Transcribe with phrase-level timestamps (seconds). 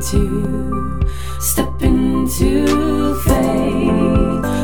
[0.00, 0.98] into,
[1.40, 2.64] step into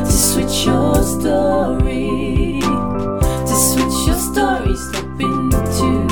[0.03, 2.59] to switch your story,
[3.45, 6.07] to switch your story, step into.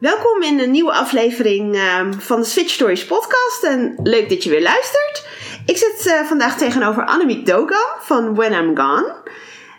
[0.00, 4.50] Welkom in een nieuwe aflevering ehm, van de Switch Stories podcast en leuk dat je
[4.50, 5.26] weer luistert.
[5.66, 9.14] Ik zit eh, vandaag tegenover Annemiek Dogan van When I'm Gone.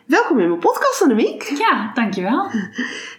[0.09, 1.43] Welkom in mijn podcast Annemiek.
[1.43, 2.51] Ja, dankjewel.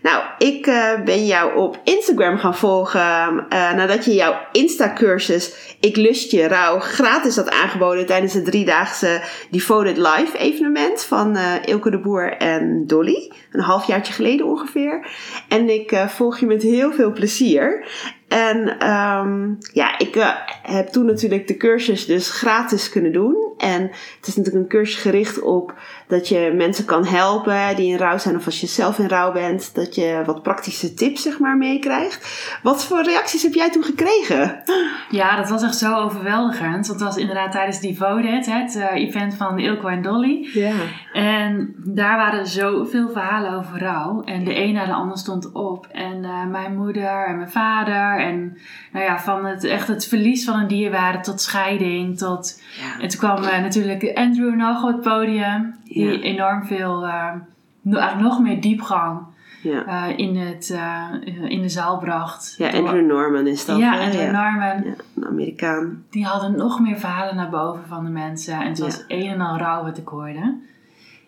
[0.03, 3.01] Nou, ik eh, ben jou op Instagram gaan volgen
[3.49, 9.23] eh, nadat je jouw Insta-cursus Ik lust je rauw gratis had aangeboden tijdens het driedaagse
[9.51, 13.33] Devoted Live evenement van eh, Ilke de Boer en Dolly.
[13.53, 15.11] Een halfjaartje geleden ongeveer.
[15.49, 17.89] En ik volg je met heel veel plezier.
[18.29, 23.51] En ehm, ja, ik heb toen natuurlijk de cursus dus gratis kunnen doen.
[23.57, 23.83] En
[24.17, 25.75] het is natuurlijk een cursus gericht op
[26.11, 28.37] dat je mensen kan helpen die in rouw zijn.
[28.37, 32.59] Of als je zelf in rouw bent, dat je wat praktische tips zeg maar meekrijgt.
[32.63, 34.63] Wat voor reacties heb jij toen gekregen?
[35.11, 36.87] Ja, dat was echt zo overweldigend.
[36.87, 40.49] Dat was inderdaad tijdens Devoted, het eh, event van Ilko en Dolly.
[40.53, 40.73] Ja.
[41.13, 44.23] En daar waren zoveel verhalen over rouw.
[44.25, 45.87] En de een na de ander stond op.
[45.93, 48.19] En eh, mijn moeder en mijn vader.
[48.21, 48.59] En
[48.93, 52.19] nou ja, van het, echt het verlies van een dierwaarde tot scheiding.
[52.19, 52.63] Tot...
[52.81, 53.03] Ja.
[53.03, 55.79] En toen kwam eh, natuurlijk Andrew nog op het podium.
[56.09, 56.23] Die Ja.
[56.23, 57.33] enorm veel, eh,
[57.81, 59.21] no- eigenlijk nog meer diepgang
[59.63, 59.85] Ja.
[60.09, 61.07] eh, in, het, eh,
[61.51, 62.55] in de zaal bracht.
[62.59, 63.79] Ja, Door- Andrew Norman is dat.
[63.79, 64.05] Ja, hè?
[64.05, 64.31] Andrew ja.
[64.31, 64.83] Norman.
[64.85, 66.05] Ja, een Amerikaan.
[66.11, 68.55] Die hadden nog meer verhalen naar boven van de mensen.
[68.61, 70.59] En het was een en al rouw wat ik hoorde.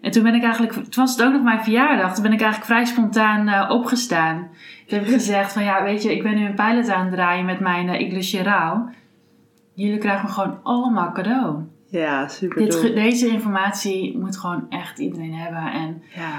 [0.01, 2.41] En toen ben ik eigenlijk, toen was het ook nog mijn verjaardag, toen ben ik
[2.41, 4.37] eigenlijk vrij spontaan eh, opgestaan.
[4.87, 7.15] Toen heb ik gezegd van ja, weet je, ik ben nu een pilot aan het
[7.15, 8.89] draaien met mijn uh, rouw.
[9.75, 11.57] Jullie krijgen me gewoon allemaal cadeau.
[11.93, 15.73] Ja, super Dit, deze informatie moet gewoon echt iedereen hebben.
[15.73, 16.31] En Ja.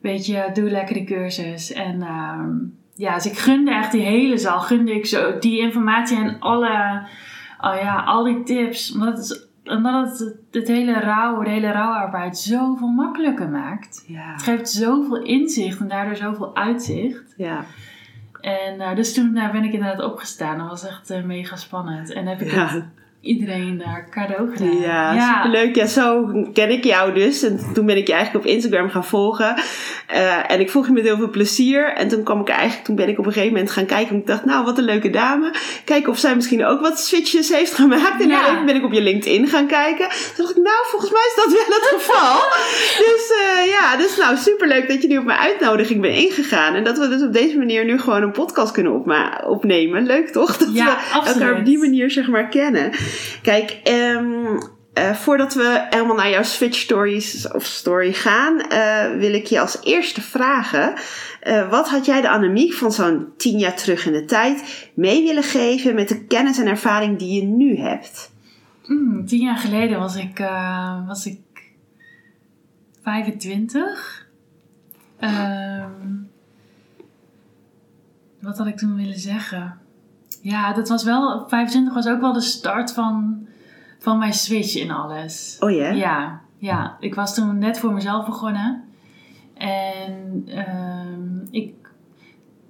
[0.00, 1.72] weet je, doe lekker de cursus.
[1.72, 2.50] En ehm,
[2.94, 7.02] ja, dus ik gunde echt die hele zaal, gunde ik zo die informatie en alle,
[7.60, 8.92] oh ja, al die tips.
[8.92, 14.04] Omdat het, omdat het het hele rouw, de hele rouwarbeid zoveel makkelijker maakt.
[14.06, 14.32] Ja.
[14.32, 17.34] Het geeft zoveel inzicht en daardoor zoveel uitzicht.
[17.36, 17.64] Ja.
[18.40, 20.58] En eh, dus toen eh, ben ik inderdaad opgestaan.
[20.58, 22.12] Dat was echt eh, mega spannend.
[22.12, 22.66] En heb ik Ja.
[22.66, 22.84] het
[23.20, 24.80] iedereen daar cadeau gedaan.
[24.80, 25.74] Ja, superleuk.
[25.76, 27.42] Ja, zo ken ik jou dus.
[27.42, 29.54] En toen ben ik je eigenlijk op Instagram gaan volgen.
[30.06, 31.92] Eh, en ik volg je met heel veel plezier.
[31.92, 34.14] En toen kwam ik eigenlijk, toen ben ik op een gegeven moment gaan kijken.
[34.14, 35.54] En ik dacht, nou, wat een leuke dame.
[35.84, 38.22] Kijken of zij misschien ook wat switches heeft gemaakt.
[38.22, 38.46] En Ja.
[38.54, 40.08] dan ben ik op je LinkedIn gaan kijken.
[40.08, 42.38] Toen dacht ik, nou, volgens mij is dat wel het geval.
[43.06, 46.74] dus eh, ja, dus nou, superleuk dat je nu op mijn uitnodiging bent ingegaan.
[46.74, 50.06] En dat we dus op deze manier nu gewoon een podcast kunnen opma- opnemen.
[50.06, 50.56] Leuk toch?
[50.56, 51.40] Dat Ja, we absoluut.
[51.42, 52.90] elkaar op die manier zeg maar kennen.
[53.42, 54.58] Kijk, ehm,
[54.92, 59.60] eh, voordat we helemaal naar jouw Switch Stories of story gaan, eh, wil ik je
[59.60, 60.94] als eerste vragen.
[61.40, 65.22] eh, wat had jij de Annemiek van zo'n tien jaar terug in de tijd mee
[65.22, 68.32] willen geven met de kennis en ervaring die je nu hebt?
[68.86, 70.38] Mm, tien jaar geleden was ik,
[71.06, 71.38] was ik
[73.02, 74.28] 25.
[75.18, 76.16] Ehm,
[78.40, 79.79] wat had ik toen willen zeggen?
[80.42, 83.46] Ja, dat was wel, 25 was ook wel de start van,
[83.98, 85.56] van mijn switch in alles.
[85.60, 85.90] Oh ja?
[85.90, 88.84] Ja, ja, ik was toen net voor mezelf begonnen.
[89.54, 91.74] En ehm, ik,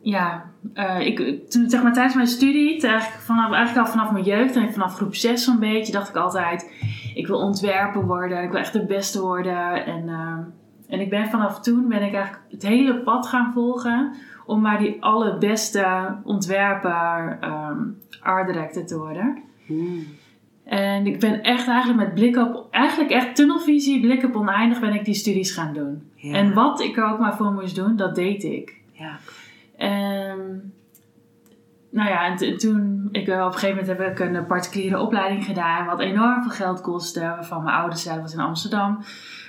[0.03, 0.45] ja,
[0.75, 4.57] eh, ik, toen zeg maar tijdens mijn studie, eigenlijk, vanaf, eigenlijk al vanaf mijn jeugd
[4.57, 6.73] en vanaf groep 6 zo'n beetje, dacht ik altijd,
[7.15, 9.87] ik wil ontwerper worden, ik wil echt de beste worden.
[9.87, 10.43] En, ehm,
[10.89, 14.15] en ik ben vanaf toen, ben ik eigenlijk het hele pad gaan volgen
[14.51, 17.79] om maar die allerbeste ontwerper, ehm
[18.21, 19.43] art director te worden.
[19.67, 20.07] Hmm.
[20.65, 24.95] En ik ben echt eigenlijk met blik op, eigenlijk echt tunnelvisie, blik op oneindig ben
[24.95, 26.03] ik die studies gaan doen.
[26.15, 26.35] Ja.
[26.35, 28.81] En wat ik er ook maar voor moest doen, dat deed ik.
[28.93, 29.19] Ja.
[29.77, 30.73] En
[31.91, 35.45] nou ja, en toen, ik, eh, op een gegeven moment heb ik een particuliere opleiding
[35.45, 37.21] gedaan, wat enorm veel geld kostte.
[37.21, 38.99] Waarvan mijn ouders zeiden, was in Amsterdam.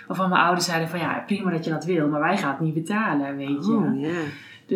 [0.08, 2.60] Waarvan mijn ouders zeiden van ja, prima dat je dat wil, maar wij gaan het
[2.60, 3.74] niet betalen, weet je.
[3.74, 4.04] Oh.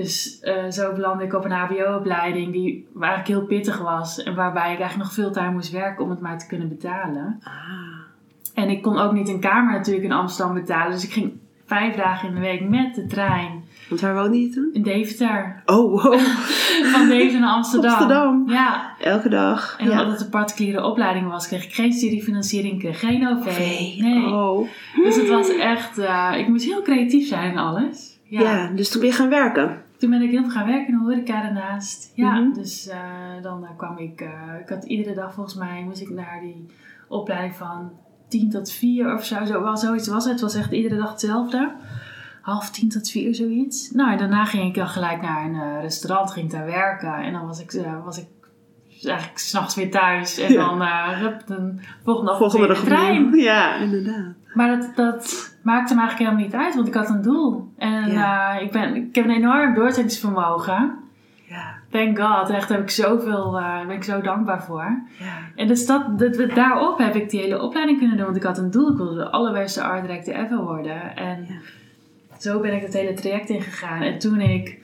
[0.01, 4.23] Dus eh, zo belandde ik op een HBO-opleiding die eigenlijk heel pittig was.
[4.23, 7.40] En waarbij ik eigenlijk nog veel tijd moest werken om het maar te kunnen betalen.
[7.43, 7.53] Ah.
[8.53, 10.91] En ik kon ook niet een kamer natuurlijk in Amsterdam betalen.
[10.91, 11.31] Dus ik ging
[11.66, 14.70] vijf dagen in de week met de trein Want waar woonde je toen?
[14.73, 15.61] in Deventer.
[15.66, 16.20] Oh, wow.
[16.93, 17.91] Van Deventer naar Amsterdam.
[17.91, 18.49] Amsterdam.
[18.49, 18.96] Ja.
[18.99, 19.75] Elke dag.
[19.79, 23.58] En omdat het een particuliere opleiding was, kreeg ik geen studiefinanciering, kreeg geen OV.
[23.99, 24.25] Nee.
[24.25, 24.67] Oh.
[25.03, 25.97] Dus het was echt...
[25.97, 28.14] eh, ik moest heel creatief zijn in alles.
[28.23, 28.41] Ja.
[28.41, 28.72] Ja.
[28.75, 29.84] dus toen ben je gaan werken.
[29.97, 32.12] Toen ben ik heel veel gaan werken in de horeca daarnaast.
[32.16, 32.53] Ja, Mhm.
[32.53, 32.97] dus eh,
[33.42, 34.22] dan eh, kwam ik...
[34.22, 34.30] eh,
[34.62, 36.66] ik had iedere dag volgens mij moest ik naar die
[37.08, 37.92] opleiding van
[38.28, 39.46] 10 tot 4 of zo.
[39.46, 40.32] zo wel zoiets was het.
[40.32, 41.72] Het was echt iedere dag hetzelfde.
[42.42, 43.92] half tien tot vier, zoiets.
[43.92, 47.14] Nou, en daarna ging ik dan gelijk naar een restaurant, ging daar werken.
[47.16, 48.26] En dan was ik, was ik
[49.03, 50.38] eigenlijk s'nachts weer thuis.
[50.38, 50.66] En Ja.
[50.66, 53.36] dan uh, de volgende ochtend Volgende de trein.
[53.36, 54.34] Ja, inderdaad.
[54.55, 57.73] Maar dat, dat maakte me eigenlijk helemaal niet uit, want ik had een doel.
[57.78, 58.55] En Ja.
[58.57, 60.96] eh, ik, ben, ik heb een enorm doorzettingsvermogen.
[61.47, 65.02] Ja, Thank God, echt heb ik zoveel, eh ben ik zo dankbaar voor.
[65.19, 65.34] ja.
[65.55, 68.57] En dus dat, dat, daarop heb ik die hele opleiding kunnen doen, want ik had
[68.57, 68.91] een doel.
[68.91, 71.16] Ik wilde de allerbeste art director ever worden.
[71.16, 71.55] En Ja.
[72.40, 74.01] zo ben ik het hele traject ingegaan.
[74.01, 74.79] En toen ik,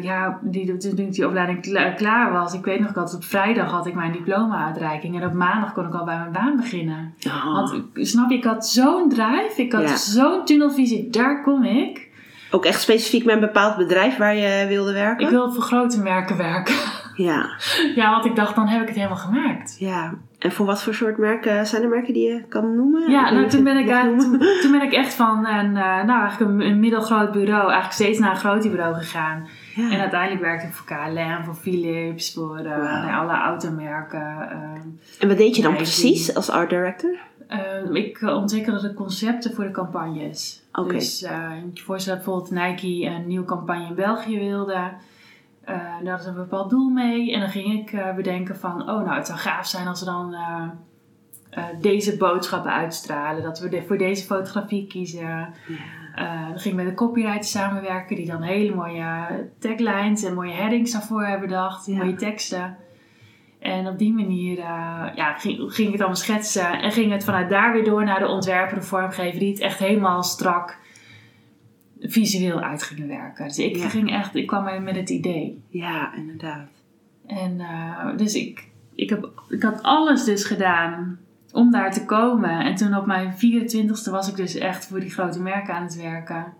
[0.00, 3.70] ja, die, toen ik die opleiding kla- klaar was, ik weet nog, had op vrijdag
[3.70, 5.20] had ik mijn diploma-uitreiking.
[5.20, 7.14] En op maandag kon ik al bij mijn baan beginnen.
[7.26, 7.44] Oh.
[7.54, 9.96] Want snap je, ik had zo'n drive, ik had Ja.
[9.96, 12.08] zo'n tunnelvisie, daar kom ik.
[12.50, 15.24] Ook echt specifiek met een bepaald bedrijf waar je wilde werken?
[15.24, 16.74] Ik wil voor grote merken werken.
[17.14, 17.50] Ja,
[17.94, 19.76] ja, want ik dacht, dan heb ik het helemaal gemaakt.
[19.78, 20.14] ja.
[20.38, 23.10] En voor wat voor soort merken zijn er merken die je kan noemen?
[23.10, 24.18] Ja, nou, toen ben ik, noemen.
[24.18, 27.92] toen, toen ben ik echt van een, eh, nou, eigenlijk een, een middelgroot bureau, eigenlijk
[27.92, 29.46] steeds naar een groter bureau gegaan.
[29.74, 29.90] Ja.
[29.90, 33.04] En uiteindelijk werkte ik voor KLM, voor Philips, voor eh, Wauw.
[33.04, 34.48] nou, alle automerken.
[35.20, 37.18] En wat deed je dan precies als art director?
[37.92, 40.62] Ik eh, ontwikkelde de concepten voor de campagnes.
[40.72, 40.92] Oké.
[40.92, 44.90] Dus eh, je moet je voorstellen bijvoorbeeld Nike een nieuwe campagne in België wilde.
[45.66, 47.32] Eh daar ze een bepaald doel mee.
[47.32, 50.06] En dan ging ik eh, bedenken van, oh nou het zou gaaf zijn als we
[50.06, 53.42] dan eh, deze boodschappen uitstralen.
[53.42, 55.48] Dat we de- voor deze fotografie kiezen.
[56.14, 59.04] Eh, dan ging ik met een copywriter samenwerken die dan hele mooie
[59.58, 61.86] taglines en mooie headings daarvoor hebben bedacht.
[61.86, 61.96] Ja.
[61.96, 62.76] Mooie teksten.
[63.58, 64.56] En op die manier
[65.14, 66.80] ja, ging, ging ik het allemaal schetsen.
[66.82, 69.78] En ging het vanuit daar weer door naar de ontwerper, de vormgever, die het echt
[69.78, 70.78] helemaal strak
[72.08, 73.44] visueel uit gingen werken.
[73.48, 73.88] Dus ik Ja.
[73.88, 75.62] ging echt, ik kwam met het idee.
[75.68, 76.68] Ja, inderdaad.
[77.26, 81.18] En eh, dus ik, ik, heb, ik had alles dus gedaan
[81.52, 82.50] om daar te komen.
[82.60, 85.96] En toen op mijn 24ste was ik dus echt voor die grote merken aan het
[85.96, 86.52] werken.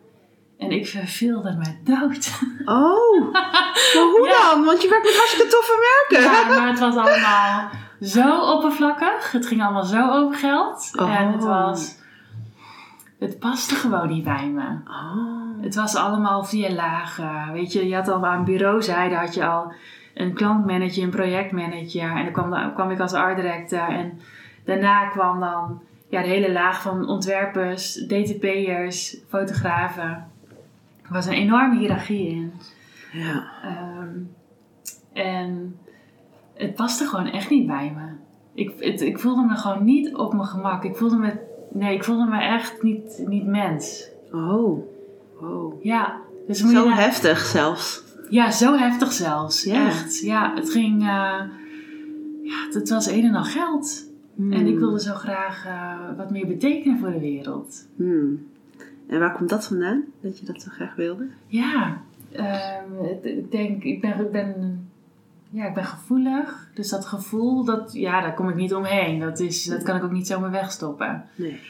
[0.59, 2.31] En ik verveelde me dood.
[2.65, 4.51] Oh, maar hoe Ja.
[4.55, 4.65] dan?
[4.65, 6.31] Want je werkt met hartstikke toffe merken.
[6.31, 7.71] Ja, maar het was allemaal
[8.01, 9.33] zo oppervlakkig.
[9.33, 10.91] Het ging allemaal zo over geld.
[10.97, 11.21] Oh.
[11.21, 11.95] En het was...
[13.19, 14.79] Het paste gewoon niet bij me.
[14.89, 15.63] Oh.
[15.63, 17.53] Het was allemaal via lagen.
[17.53, 19.73] Weet je, je had al aan bureauzijde had je al
[20.15, 22.17] een klantmanager, een projectmanager.
[22.17, 23.89] En dan kwam, dan kwam ik als art director.
[23.89, 24.21] En
[24.65, 30.29] daarna kwam dan ja, de hele laag van ontwerpers, DTP'ers, fotografen.
[31.03, 32.53] Er was een enorme hiërarchie in.
[33.13, 33.45] Ja.
[33.63, 34.11] Ehm,
[35.13, 35.79] en
[36.55, 38.07] het paste gewoon echt niet bij me.
[38.55, 40.85] Ik, het, ik voelde me gewoon niet op mijn gemak.
[40.85, 41.44] Ik voelde me,
[41.75, 44.09] nee, ik voelde me echt niet, niet mens.
[44.33, 44.87] Oh.
[45.41, 45.83] Oh.
[45.83, 48.03] Ja, dus moet Zo heftig zelfs.
[48.29, 49.67] Ja, zo heftig zelfs.
[49.67, 50.19] Echt.
[50.21, 51.01] Ja, het ging.
[51.01, 51.43] eh,
[52.43, 54.13] ja, het was een en al geld.
[54.35, 54.53] Hmm.
[54.53, 57.87] En ik wilde zo graag eh, wat meer betekenen voor de wereld.
[57.97, 58.47] Hmm.
[59.07, 60.05] En waar komt dat vandaan?
[60.21, 61.29] Dat je dat zo graag wilde?
[61.47, 64.89] Ja, ehm, ik denk, ik ben, ik ben,
[65.55, 66.69] ja, ik ben gevoelig.
[66.75, 69.19] Dus dat gevoel, dat, ja, daar kom ik niet omheen.
[69.19, 71.25] Dat, is, dat kan ik ook niet zomaar wegstoppen.
[71.35, 71.61] Nee.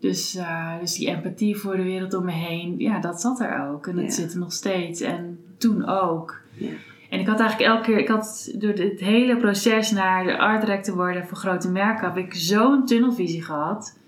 [0.00, 3.68] Dus, eh, dus die empathie voor de wereld om me heen, ja, dat zat er
[3.68, 3.86] ook.
[3.86, 4.10] En dat Ja.
[4.10, 5.00] zit er nog steeds.
[5.00, 6.40] En toen ook.
[6.54, 6.70] Ja.
[7.10, 10.60] En ik had eigenlijk elke keer, ik had door het hele proces naar de art
[10.60, 13.98] director worden voor grote merken, heb ik zo'n tunnelvisie gehad.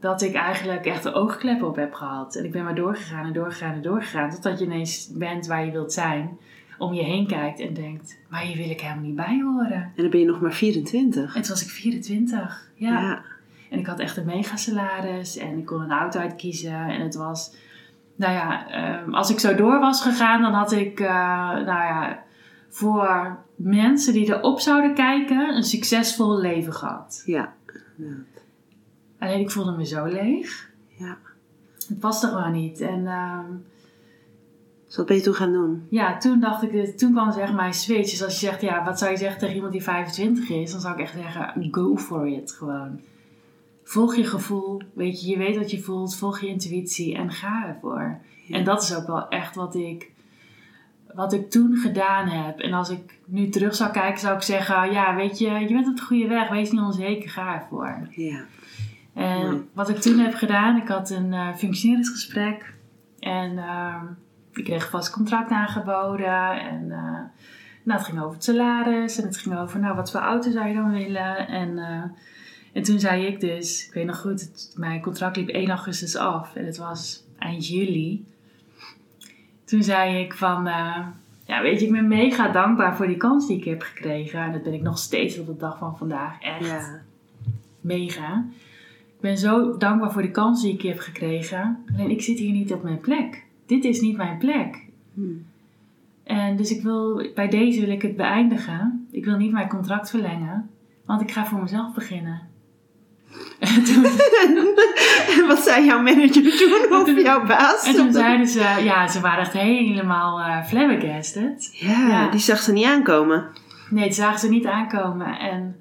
[0.00, 2.34] Dat ik eigenlijk echt de oogkleppen op heb gehad.
[2.36, 4.30] En ik ben maar doorgegaan en doorgegaan en doorgegaan.
[4.30, 6.38] Totdat je ineens bent waar je wilt zijn.
[6.78, 9.72] Om je heen kijkt en denkt, maar hier wil ik helemaal niet bij horen.
[9.72, 11.34] En dan ben je nog maar 24.
[11.34, 12.70] En toen was ik 24.
[12.74, 13.00] Ja.
[13.00, 13.22] Ja.
[13.70, 16.74] En ik had echt een mega salaris en ik kon een auto uitkiezen.
[16.74, 17.54] En het was,
[18.16, 21.08] nou ja, ehm, als ik zo door was gegaan, dan had ik, eh,
[21.52, 22.22] nou ja,
[22.68, 27.22] voor mensen die erop zouden kijken, een succesvol leven gehad.
[27.26, 27.52] Ja.
[29.18, 30.70] Alleen ik voelde me zo leeg.
[30.86, 31.16] Ja.
[31.88, 32.80] Het paste gewoon niet.
[32.80, 33.52] En ehm,
[34.88, 35.86] Dus wat ben je toen gaan doen?
[35.90, 38.10] ja, toen dacht ik, toen kwam zeg mijn switch.
[38.10, 40.70] Dus als je zegt, ja, wat zou je zeggen tegen iemand die 25 is?
[40.70, 43.00] Dan zou ik echt zeggen, go for it gewoon.
[43.84, 47.66] Volg je gevoel, weet je, je weet wat je voelt, volg je intuïtie en ga
[47.66, 48.18] ervoor.
[48.46, 48.56] Ja.
[48.56, 50.10] En dat is ook wel echt wat ik,
[51.14, 52.58] wat ik toen gedaan heb.
[52.58, 55.88] En als ik nu terug zou kijken, zou ik zeggen, ja, weet je, je bent
[55.88, 58.08] op de goede weg, wees niet onzeker, ga ervoor.
[58.10, 58.44] Ja.
[59.14, 62.74] En wat ik toen heb gedaan, ik had een eh functioneringsgesprek.
[63.18, 64.04] En ehm,
[64.58, 66.60] ik kreeg een vast contract aangeboden.
[66.60, 67.20] En eh,
[67.82, 69.18] nou, het ging over het salaris.
[69.20, 71.48] En het ging over, nou, wat voor auto zou je dan willen?
[71.48, 72.02] En, eh,
[72.72, 76.16] en toen zei ik dus, ik weet nog goed, het- mijn contract liep 1 augustus
[76.16, 76.54] af.
[76.54, 78.24] En het was eind juli.
[79.64, 81.06] Toen zei ik van, eh,
[81.46, 84.40] ja, weet je, ik ben mega dankbaar voor die kans die ik heb gekregen.
[84.40, 86.40] En dat ben ik nog steeds op de dag van vandaag.
[86.40, 87.00] Echt Ja.
[87.80, 88.44] mega.
[89.14, 91.84] ik ben zo dankbaar voor de kans die ik heb gekregen.
[91.94, 93.44] Alleen ik zit hier niet op mijn plek.
[93.68, 94.86] Dit is niet mijn plek.
[95.14, 95.46] Hmm.
[96.24, 99.06] En dus ik wil, bij deze wil ik het beëindigen.
[99.10, 100.70] Ik wil niet mijn contract verlengen,
[101.06, 102.40] want ik ga voor mezelf beginnen.
[103.58, 104.04] En toen,
[105.36, 107.86] En wat zei jouw manager toen of jouw baas?
[107.86, 111.70] en toen zeiden ze, ja, ze waren echt helemaal eh flabbergasted.
[111.72, 112.30] ja, Ja.
[112.30, 113.46] die zag ze niet aankomen.
[113.90, 115.38] Nee, dat zagen ze niet aankomen.
[115.38, 115.76] En,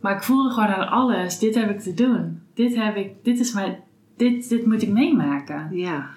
[0.00, 2.40] maar ik voelde gewoon aan alles, dit heb ik te doen.
[2.54, 3.76] Dit, heb ik, dit, is mijn,
[4.16, 5.68] dit, dit moet ik meemaken.
[5.70, 6.08] Ja.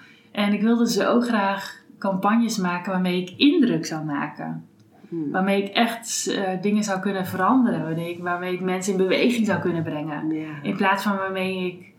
[0.46, 4.64] En ik wilde zo graag campagnes maken waarmee ik indruk zou maken.
[5.08, 5.30] Hmm.
[5.30, 7.82] Waarmee ik echt eh, dingen zou kunnen veranderen.
[7.82, 10.30] Waarmee ik, waarmee ik mensen in beweging zou kunnen brengen.
[10.30, 10.48] Ja.
[10.62, 11.92] In plaats van waarmee ik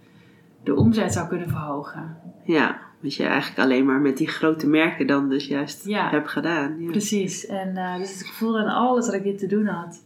[0.63, 2.17] de omzet zou kunnen verhogen.
[2.45, 6.09] ja, wat je eigenlijk alleen maar met die grote merken dan dus juist Ja.
[6.09, 6.75] hebt gedaan.
[6.79, 6.89] Ja.
[6.91, 7.45] Precies.
[7.45, 10.03] En eh, dus ik voelde aan alles dat ik dit te doen had.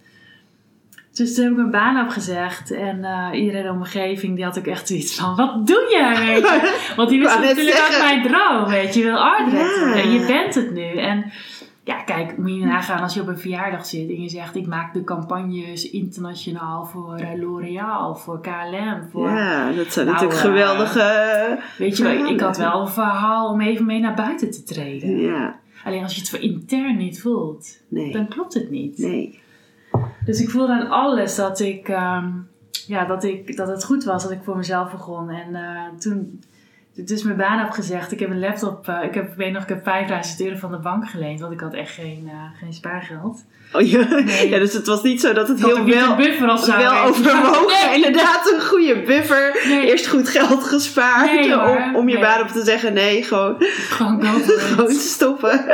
[1.16, 2.72] Dus toen heb ik mijn baan opgezegd.
[2.72, 5.36] En eh, iedereen in de omgeving die had ook echt zoiets van...
[5.36, 5.86] Wat doe?
[6.26, 6.94] Weet je?
[6.98, 8.70] Want die Ik wist wou net natuurlijk ook mijn droom.
[8.70, 9.16] Weet je, je wil.
[9.16, 9.94] Ja.
[9.94, 10.98] En je bent het nu.
[10.98, 11.32] En
[11.84, 14.68] ja, kijk, moet je nagaan als je op een verjaardag zit en je zegt: Ik
[14.68, 19.08] maak de campagnes internationaal voor eh, L'Oréal, voor KLM.
[19.12, 21.60] Voor, Ja, dat zijn Nou, natuurlijk eh, geweldige...
[21.78, 25.22] Weet je wel, ik had wel een verhaal om even mee naar buiten te treden.
[25.22, 28.12] Ja, Alleen als je het voor intern niet voelt, nee.
[28.12, 28.98] dan klopt het niet.
[28.98, 29.40] Nee.
[30.26, 32.28] Dus ik voelde aan alles dat ik, ehm,
[32.88, 35.30] ja, dat ik, dat het goed was dat ik voor mezelf begon.
[35.30, 36.42] En eh, toen,
[36.96, 39.64] dus mijn baan heb gezegd, ik heb een laptop, eh, ik heb, ik weet nog,
[39.64, 42.74] ik heb 5000 euro van de bank geleend, want ik had echt geen, eh, geen
[42.74, 43.46] spaargeld.
[43.72, 44.08] Oh, ja.
[44.10, 44.50] Nee.
[44.50, 46.78] ja, dus het was niet zo dat het heel wel, buffer zo.
[46.78, 47.90] wel overwogen.
[47.90, 47.96] Nee.
[47.96, 49.64] Inderdaad, een goede buffer.
[49.68, 49.88] Nee.
[49.88, 52.94] Eerst goed geld gespaard Nee, om, om je baan op te zeggen.
[52.94, 53.56] Nee, gewoon,
[53.90, 55.66] Gewoon gewoon stoppen.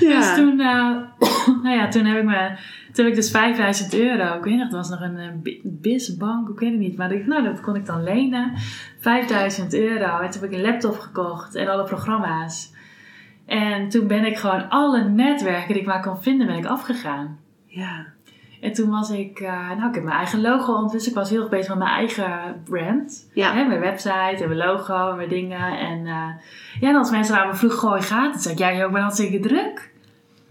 [0.00, 0.34] Dus ja.
[0.34, 0.96] toen, eh,
[1.62, 2.50] nou ja, toen heb ik me,
[2.98, 5.60] toen heb ik dus 5000 euro, ik weet nog, dat was nog een eh, bi-
[5.64, 8.52] BIS-bank, ik weet het niet, maar ik, nou, dat kon ik dan lenen.
[9.00, 10.18] 5000 euro.
[10.18, 12.72] En toen heb ik een laptop gekocht en alle programma's.
[13.46, 17.38] En toen ben ik gewoon alle netwerken die ik maar kon vinden, ben ik afgegaan.
[17.66, 18.06] ja.
[18.60, 21.06] En toen was ik, eh, nou, ik heb mijn eigen logo ontwikkeld.
[21.10, 23.30] Ik was heel erg bezig met mijn eigen brand.
[23.34, 23.54] Ja.
[23.54, 25.78] Hè, mijn website en mijn logo en mijn dingen.
[25.78, 26.28] En eh,
[26.80, 28.42] ja, en als mensen aan me vroegen, gooi gaat het?
[28.42, 29.92] zei ik, ja, joh, ik ben hartstikke druk.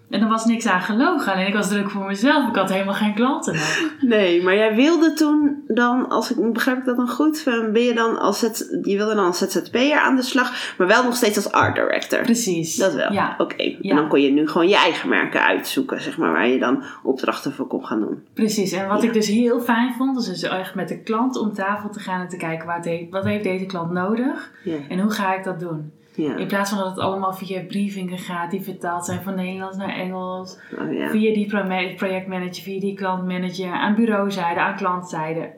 [0.10, 1.34] En er was niks aan gelogen.
[1.34, 2.50] Alleen ik was druk voor mezelf.
[2.50, 3.56] Ik had helemaal geen klanten.
[4.02, 7.94] Nee, maar jij wilde toen dan, als ik begrijp ik dat dan goed, ben je
[7.94, 11.36] dan als het, je wilde dan als ZZP'er aan de slag, maar wel nog steeds
[11.36, 12.22] als art director.
[12.22, 12.76] Precies.
[12.76, 13.12] Dat wel.
[13.12, 13.64] Ja, Oké.
[13.64, 13.90] Ja.
[13.90, 16.84] En dan kon je nu gewoon je eigen merken uitzoeken, zeg maar, waar je dan
[17.04, 18.24] opdrachten voor kon gaan doen.
[18.34, 18.72] precies.
[18.72, 19.08] En wat Ja.
[19.08, 22.22] ik dus heel fijn vond, is dus echt met de klant om tafel te gaan
[22.22, 24.52] en te kijken, wat heeft, wat heeft deze klant nodig?
[24.90, 25.92] En hoe ga ik dat doen?
[26.18, 26.36] Ja.
[26.36, 29.96] In plaats van dat het allemaal via briefingen gaat, die vertaald zijn van Nederlands naar
[29.96, 30.60] Engels.
[30.80, 31.10] Oh, ja.
[31.10, 35.50] Via die pro- projectmanager, via die klantmanager, aan bureauzijde, aan klantzijde.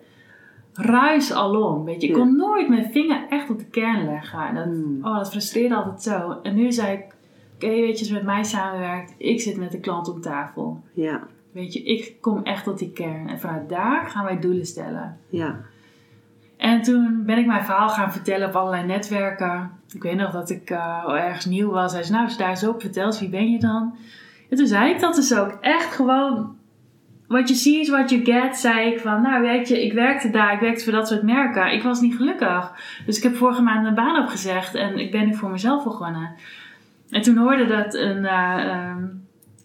[0.73, 2.07] Ruis alom, weet je.
[2.07, 4.39] Ik kon nooit mijn vinger echt op de kern leggen.
[4.47, 4.99] En dat, Hmm.
[5.05, 6.39] oh, dat frustreerde altijd zo.
[6.43, 7.03] En nu zei ik,
[7.55, 10.81] oké, weet je, als je met mij samenwerkt, ik zit met de klant om tafel.
[10.93, 11.21] Ja.
[11.51, 13.27] Weet je, ik kom echt tot die kern.
[13.27, 15.17] En vanuit daar gaan wij doelen stellen.
[15.29, 15.59] Ja.
[16.59, 19.71] En toen ben ik mijn verhaal gaan vertellen op allerlei netwerken.
[19.93, 21.93] Ik weet nog dat ik eh, ergens nieuw was.
[21.93, 23.97] Hij zei, nou, als je daar zo op vertelt, wie ben je dan?
[24.49, 25.57] En toen zei ik dat dus ook.
[25.61, 26.55] Echt gewoon,
[27.27, 30.29] what you see is what you get, zei ik van, nou weet je, ik werkte
[30.29, 31.73] daar, ik werkte voor dat soort merken.
[31.73, 32.73] Ik was niet gelukkig.
[33.05, 36.31] Dus ik heb vorige maand mijn baan opgezegd en ik ben nu voor mezelf begonnen.
[37.09, 39.03] En toen hoorde dat een, eh, ehm,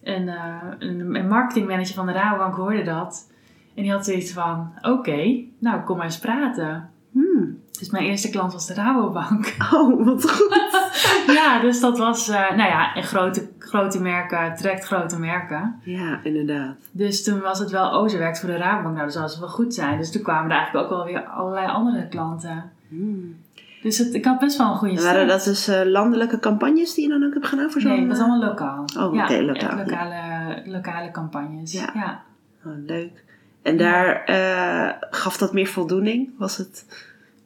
[0.03, 3.33] een, eh, een, een marketingmanager van de Rabobank hoorde dat.
[3.75, 6.89] En die had zoiets van, oké, nou kom maar eens praten.
[7.11, 7.59] Hmm.
[7.79, 9.55] Dus mijn eerste klant was de Rabobank.
[9.73, 10.59] Oh, wat goed.
[11.39, 15.75] ja, dus dat was, eh, nou ja, en grote, grote merken trekt grote merken.
[15.83, 16.75] Ja, inderdaad.
[16.91, 19.39] Dus toen was het wel, oh, ze werkt voor de Rabobank, nou, dan zal ze
[19.39, 19.97] wel goed zijn.
[19.97, 22.71] Dus toen kwamen er eigenlijk ook wel weer allerlei andere klanten.
[22.89, 23.35] Hmm.
[23.81, 25.13] Dus het, ik had best wel een goede start.
[25.13, 27.91] waren dat dus eh, landelijke campagnes die je dan ook hebt gedaan voor zo'n...
[27.91, 28.85] Nee, het was allemaal lokaal.
[28.99, 31.71] Oh, ja, oké, lokaal, lokale, lokale campagnes.
[31.71, 31.89] Ja.
[31.93, 32.23] ja.
[32.65, 33.23] Oh, leuk.
[33.65, 36.29] En daar eh, gaf dat meer voldoening?
[36.37, 36.85] Was het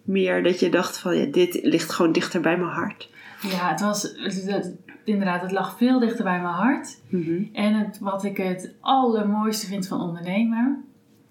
[0.04, 3.10] meer dat je dacht van, ja, dit ligt gewoon dichter bij mijn hart?
[3.42, 4.02] Ja, het was,
[4.46, 6.98] het- inderdaad, het lag veel dichter bij mijn hart.
[7.10, 7.44] Mhm.
[7.54, 10.84] En het, wat ik het allermooiste vind van ondernemen,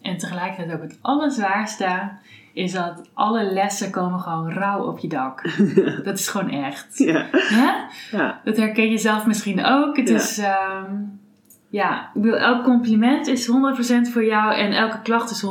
[0.02, 2.11] en tegelijkertijd ook het allerzwaarste,
[2.52, 5.42] is dat alle lessen komen gewoon rauw op je dak.
[6.04, 6.99] Dat is gewoon echt.
[6.99, 7.26] Ja.
[7.50, 7.88] Ja?
[8.11, 8.40] Ja.
[8.45, 9.97] Dat herken je zelf misschien ook.
[9.97, 10.14] Het Ja.
[10.14, 10.95] is, ehm,
[11.69, 13.53] ja, ik bedoel, elk compliment is 100%
[14.13, 15.45] voor jou en elke klacht is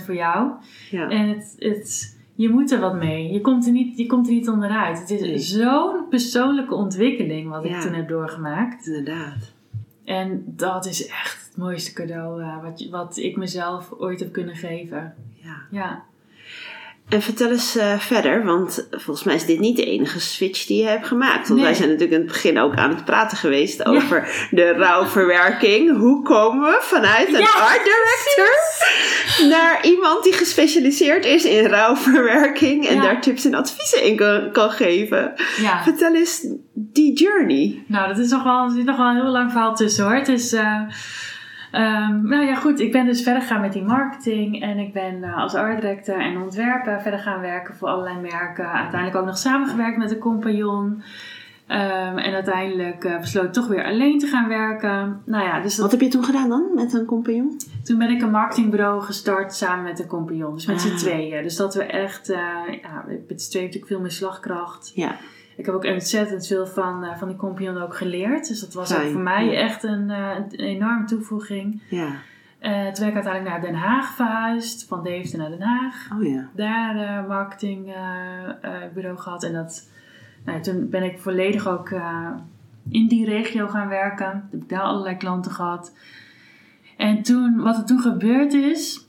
[0.00, 0.50] 100% voor jou.
[0.90, 1.08] Ja.
[1.08, 3.32] En het, het, je moet er wat mee.
[3.32, 4.98] Je komt er niet, je komt er niet onderuit.
[5.00, 5.38] Het is Nee.
[5.38, 8.86] zo'n persoonlijke ontwikkeling wat ik toen heb doorgemaakt.
[8.86, 9.52] Inderdaad.
[10.04, 14.56] En dat is echt het mooiste cadeau eh, wat, wat ik mezelf ooit heb kunnen
[14.56, 15.14] geven.
[15.34, 15.56] Ja.
[15.70, 16.02] Ja,
[17.08, 20.82] En vertel eens eh, verder, want volgens mij is dit niet de enige switch die
[20.82, 21.48] je hebt gemaakt.
[21.48, 21.62] Want Nee.
[21.68, 25.96] wij zijn natuurlijk in het begin ook aan het praten geweest over de rouwverwerking.
[25.98, 28.54] Hoe komen we vanuit een Ja, art director
[29.48, 33.02] naar iemand die gespecialiseerd is in rouwverwerking en Ja.
[33.02, 35.32] daar tips en adviezen in kan, kan geven?
[35.82, 37.84] Vertel eens die journey.
[37.88, 40.14] Nou, dat is nog wel, er zit nog wel een heel lang verhaal tussen hoor.
[40.14, 40.80] Het is, eh,
[41.72, 42.80] ehm, nou ja, goed.
[42.80, 44.62] Ik ben dus verder gegaan met die marketing.
[44.62, 48.72] En ik ben eh, als art director en ontwerper verder gaan werken voor allerlei merken.
[48.72, 51.02] Uiteindelijk ook nog samengewerkt met een compagnon.
[51.66, 55.22] Ehm, en uiteindelijk eh, besloot ik toch weer alleen te gaan werken.
[55.24, 57.56] Nou ja, dus dat, Wat heb je toen gedaan dan met een compagnon?
[57.84, 60.54] toen ben ik een marketingbureau gestart samen met een compagnon.
[60.54, 60.96] Dus met z'n Ah.
[60.96, 61.42] tweeën.
[61.42, 62.38] Dus dat we echt, eh
[62.82, 64.92] ja, met z'n tweeën natuurlijk veel meer slagkracht.
[64.94, 65.16] Ja,
[65.56, 68.48] Ik heb ook ontzettend veel van, eh, van die compagnon ook geleerd.
[68.48, 69.52] Dus dat was ook voor mij ja.
[69.52, 71.82] echt een, eh, een enorme toevoeging.
[71.88, 72.08] ja.
[72.58, 74.86] Eh, toen ben ik uiteindelijk naar Den Haag verhuisd.
[74.88, 76.08] Van Deventer naar Den Haag.
[76.12, 76.48] Oh ja.
[76.54, 79.44] Daar marketingbureau gehad.
[79.44, 79.88] En dat,
[80.44, 81.90] nou, toen ben ik volledig ook
[82.88, 84.30] in die regio gaan werken.
[84.30, 85.96] Toen heb ik daar allerlei klanten gehad.
[86.96, 89.08] En toen, wat er toen gebeurd is,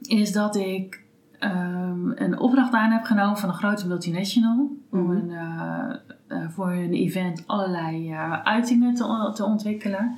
[0.00, 1.01] is dat ik
[1.42, 4.70] ehm, een opdracht aan heb genomen van een grote multinational.
[4.90, 5.10] Om Mhm.
[5.10, 5.94] een, eh,
[6.26, 10.16] eh, voor hun event allerlei eh, uitingen te, te ontwikkelen.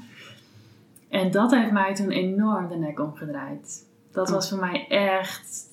[1.08, 3.86] En dat heeft mij toen enorm de nek omgedraaid.
[4.12, 4.34] Dat Oh.
[4.34, 5.70] was voor mij echt,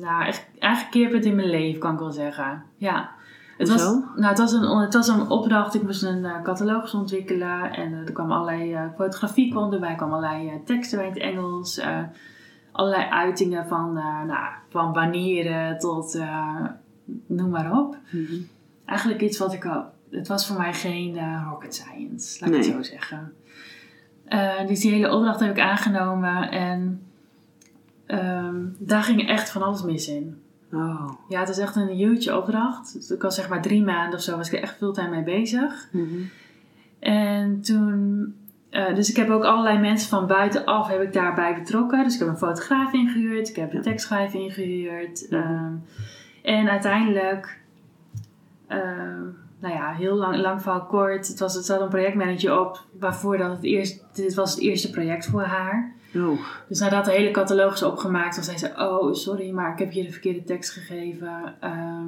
[0.00, 2.62] nou, echt, eigenlijk een keerpunt in mijn leven, kan ik wel zeggen.
[2.76, 3.10] Ja.
[3.58, 3.82] Het was,
[4.16, 7.92] nou, het, was een, het was een opdracht, ik moest een uh, catalogus ontwikkelen en
[7.92, 11.80] er kwam allerlei eh, fotografie kwam erbij, er kwamen allerlei teksten bij in het Engels,
[12.78, 16.64] allerlei uitingen van, eh, nou, van banieren tot eh,
[17.26, 17.96] noem maar op.
[18.10, 18.34] Mhm.
[18.84, 22.56] Eigenlijk iets wat ik al, het was voor mij geen eh, rocket science, laat ik
[22.56, 23.32] het zo zeggen.
[24.66, 27.02] Dus die hele opdracht heb ik aangenomen en
[28.06, 30.42] ehm, daar ging echt van alles mis in.
[30.72, 31.10] Oh.
[31.28, 32.92] Ja, het is echt een huge opdracht.
[32.92, 35.22] Dus ik was zeg maar drie maanden of zo, was ik er echt fulltime mee
[35.22, 35.88] bezig.
[35.92, 36.20] Mhm.
[36.98, 38.34] En toen,
[38.70, 42.04] eh, dus ik heb ook allerlei mensen van buitenaf heb ik daarbij betrokken.
[42.04, 45.26] Dus ik heb een fotograaf ingehuurd, ik heb een tekstschrijver ingehuurd.
[45.30, 45.42] Ja.
[45.42, 45.72] ehm,
[46.42, 47.60] en uiteindelijk,
[48.66, 49.22] ehm,
[49.58, 51.28] nou ja, heel lang, lang verhaal kort.
[51.28, 54.90] Het, was, het zat een projectmanager op waarvoor dat het eerst, dit was het eerste
[54.90, 55.92] project voor haar.
[56.14, 56.40] Oh.
[56.68, 60.02] Dus nadat de hele catalogus opgemaakt was, zei ze: Oh, sorry, maar ik heb je
[60.02, 61.54] de verkeerde tekst gegeven.
[61.60, 62.06] Ehm,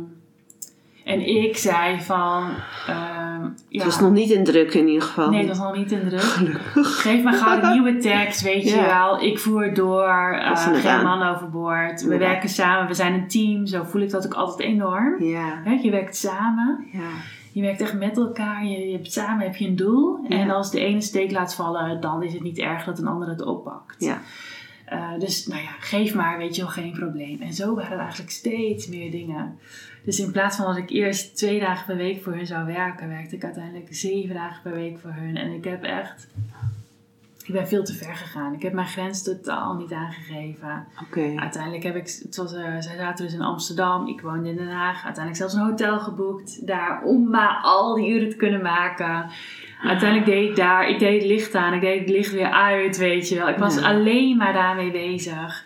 [1.04, 2.44] en ik zei van.
[2.86, 5.30] ehm, ja, Het was nog niet in druk in ieder geval.
[5.30, 6.20] Nee, dat was nog niet in druk.
[6.84, 9.22] Geef me gauw een nieuwe tekst, weet je wel.
[9.22, 11.04] Ik voer door, het geen aan.
[11.18, 12.02] man overboord.
[12.02, 12.18] We Ja.
[12.18, 13.66] werken samen, we zijn een team.
[13.66, 15.22] Zo voel ik dat ook altijd enorm.
[15.24, 15.62] Ja.
[15.82, 17.00] Je werkt samen, Ja.
[17.52, 18.64] je werkt echt met elkaar.
[18.64, 20.18] Je, je hebt, samen heb je een doel.
[20.28, 23.28] En als de ene steek laat vallen, dan is het niet erg dat een ander
[23.28, 23.96] het oppakt.
[24.04, 24.18] Ja.
[24.90, 27.40] Eh, dus nou ja, geef maar, weet je wel, geen probleem.
[27.40, 29.58] En zo waren er eigenlijk steeds meer dingen.
[30.04, 33.08] Dus in plaats van dat ik eerst twee dagen per week voor hun zou werken,
[33.08, 35.36] werkte ik uiteindelijk zeven dagen per week voor hun.
[35.36, 36.26] En ik heb echt,
[37.44, 38.54] ik ben veel te ver gegaan.
[38.54, 40.86] Ik heb mijn grens totaal niet aangegeven.
[41.02, 41.32] Oké.
[41.36, 44.70] Uiteindelijk heb ik, het was, eh, zij zaten dus in Amsterdam, ik woonde in Den
[44.70, 45.04] Haag.
[45.04, 49.30] Uiteindelijk zelfs een hotel geboekt daar om maar al die uren te kunnen maken.
[49.82, 52.96] Uiteindelijk deed ik daar, ik deed het licht aan, ik deed het licht weer uit,
[52.96, 53.48] weet je wel.
[53.48, 53.82] Ik was Ja.
[53.88, 55.64] alleen maar daarmee bezig.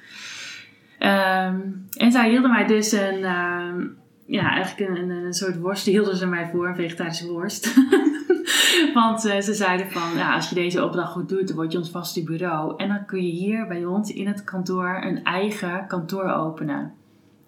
[0.99, 1.61] Ehm,
[1.97, 3.87] en zij hielden mij dus een, ehm,
[4.27, 7.75] ja, eigenlijk een, een, een soort worst, die hielden ze mij voor, een vegetarische worst.
[8.95, 11.79] Want eh, ze zeiden van, ja, als je deze opdracht goed doet, dan word je
[11.79, 12.75] ons vaste bureau.
[12.77, 16.93] En dan kun je hier bij ons in het kantoor een eigen kantoor openen.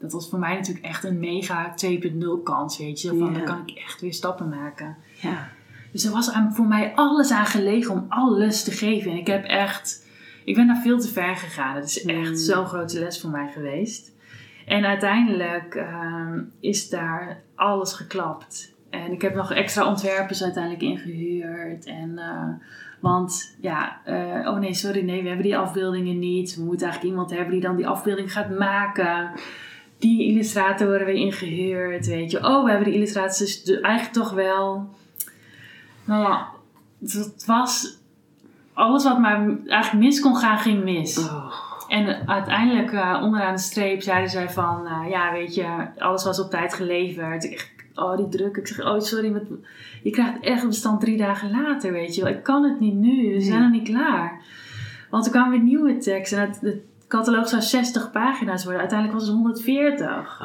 [0.00, 3.08] Dat was voor mij natuurlijk echt een mega 2.0 kans, weet je.
[3.08, 3.32] Van, Ja.
[3.32, 4.96] dan kan ik echt weer stappen maken.
[5.20, 5.48] Ja.
[5.96, 9.10] Dus er was aan, voor mij alles aan gelegen om alles te geven.
[9.10, 10.06] En ik heb echt,
[10.44, 11.74] ik ben daar veel te ver gegaan.
[11.76, 12.34] Het is echt Mm.
[12.36, 14.12] zo'n grote les voor mij geweest.
[14.66, 18.74] En uiteindelijk ehm, is daar alles geklapt.
[18.90, 21.84] En ik heb nog extra ontwerpers uiteindelijk ingehuurd.
[21.86, 22.48] En, eh,
[23.00, 26.56] want ja, eh, oh nee, sorry, nee, we hebben die afbeeldingen niet.
[26.56, 29.30] We moeten eigenlijk iemand hebben die dan die afbeelding gaat maken.
[29.98, 32.38] Die illustrator worden we ingehuurd, weet je.
[32.46, 34.94] Oh, we hebben die illustraties dus de- eigenlijk toch wel.
[36.06, 36.48] Nou ja,
[37.00, 37.98] het, was...
[38.72, 41.18] Alles wat maar eigenlijk mis kon gaan, ging mis.
[41.18, 41.52] Oh.
[41.88, 44.86] En uiteindelijk, eh, onderaan de streep, zeiden zij van...
[44.86, 47.44] eh, ja, weet je, alles was op tijd geleverd.
[47.44, 48.56] Ik echt, oh, die druk.
[48.56, 49.42] Ik zeg, oh, sorry,
[50.02, 52.32] je krijgt echt een bestand drie dagen later, weet je wel.
[52.32, 54.40] Ik kan het niet nu, we zijn nog niet klaar.
[55.10, 56.38] Want er kwamen weer nieuwe teksten.
[56.38, 58.80] En het, het catalogus zou 60 pagina's worden.
[58.80, 60.40] Uiteindelijk was het 140.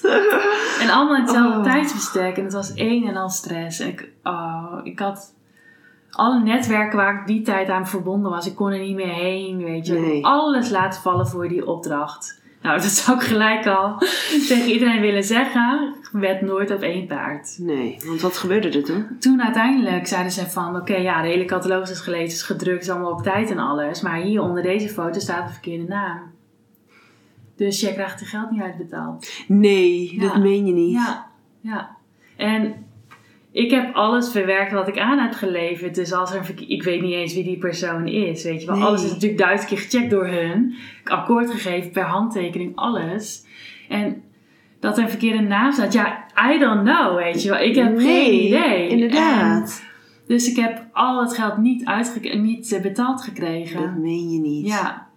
[0.82, 1.64] En allemaal in hetzelfde Oh.
[1.64, 2.36] tijdsbestek.
[2.36, 3.80] En het was één en al stress.
[3.80, 5.34] En ik, oh, ik had
[6.10, 8.46] alle netwerken waar ik die tijd aan verbonden was.
[8.46, 9.92] Ik kon er niet meer heen, weet je.
[9.98, 10.24] Nee.
[10.26, 12.40] alles laten vallen voor die opdracht.
[12.62, 13.98] Nou, dat zou ik gelijk al
[14.48, 15.94] tegen iedereen willen zeggen.
[16.12, 17.56] Werd nooit op één paard.
[17.58, 19.06] Nee, want wat gebeurde er toen?
[19.20, 22.90] Toen uiteindelijk zeiden ze van, oké, ja, de hele catalogus is gelezen, is gedrukt, is
[22.90, 24.00] allemaal op tijd en alles.
[24.00, 26.20] Maar hier onder deze foto staat de verkeerde naam.
[27.64, 29.30] Dus jij krijgt je geld niet uitbetaald.
[29.48, 30.20] Nee, Ja.
[30.20, 30.92] dat meen je niet.
[30.92, 31.26] Ja,
[31.60, 31.96] ja.
[32.36, 32.74] En
[33.52, 35.94] ik heb alles verwerkt wat ik aan heb geleverd.
[35.94, 38.76] Dus als er ik weet niet eens wie die persoon is, weet je wel.
[38.76, 38.84] Nee.
[38.84, 40.74] Alles is natuurlijk duizend keer gecheckt door hun.
[41.04, 43.46] Akkoord gegeven per handtekening, alles.
[43.88, 44.22] En
[44.80, 47.60] dat er een verkeerde naam staat, ja, I don't know, weet je wel.
[47.60, 48.88] Ik heb nee, geen idee.
[48.88, 49.82] Inderdaad.
[49.82, 49.90] En
[50.26, 51.84] dus ik heb al het geld niet,
[52.34, 54.00] niet betaald Dat gekregen.
[54.00, 54.66] meen je niet.
[54.66, 55.10] Ja.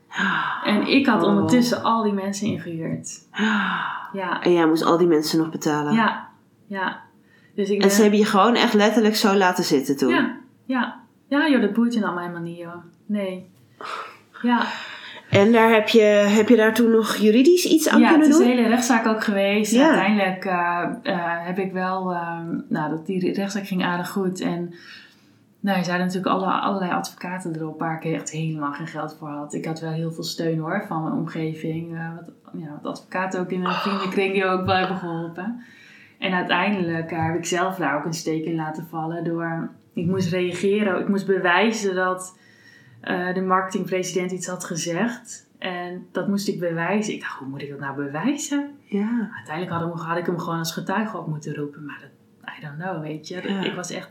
[0.64, 1.28] En ik had Oh.
[1.30, 3.10] ondertussen al die mensen ingehuurd.
[4.14, 5.94] Ja, En jij moest al die mensen nog betalen.
[5.94, 6.28] ja,
[6.68, 7.00] ja.
[7.56, 10.10] Dus ik En ben- ze hebben je gewoon echt letterlijk zo laten zitten toen.
[10.10, 11.00] Ja, ja.
[11.28, 12.76] Ja, joh, dat boeit je allemaal helemaal niet, joh.
[13.06, 13.50] Nee.
[14.42, 14.66] Ja,
[15.30, 18.30] En daar heb je, heb je daar toen nog juridisch iets aan ja het kunnen
[18.32, 18.48] is doen?
[18.52, 19.72] een hele rechtszaak ook geweest.
[19.72, 19.86] Ja.
[19.86, 22.12] Uiteindelijk eh, eh, heb ik wel...
[22.14, 24.40] ehm, nou, dat die rechtszaak ging aardig goed.
[24.40, 24.74] En
[25.66, 27.80] nou, er zeiden natuurlijk alle, allerlei advocaten erop...
[27.80, 29.54] waar ik echt helemaal geen geld voor had.
[29.54, 31.96] Ik had wel heel veel steun, hoor, van mijn omgeving.
[31.96, 35.64] eh, wat, ja, wat advocaten ook in mijn vriendenkring die ook wel hebben geholpen.
[36.20, 39.70] En uiteindelijk eh, heb ik zelf daar ook een steek in laten vallen door...
[39.94, 42.40] Ik moest reageren, ik moest bewijzen dat
[43.02, 45.50] eh, de marketingpresident iets had gezegd.
[45.60, 47.14] En dat moest ik bewijzen.
[47.14, 48.72] Ik dacht, hoe moet ik dat nou bewijzen?
[48.84, 49.32] Ja.
[49.36, 51.86] Uiteindelijk had, hem, had ik hem gewoon als getuige op moeten roepen.
[51.86, 52.10] Maar dat,
[52.58, 53.50] I don't know, weet je.
[53.50, 53.64] Ja.
[53.64, 54.10] Ik was echt...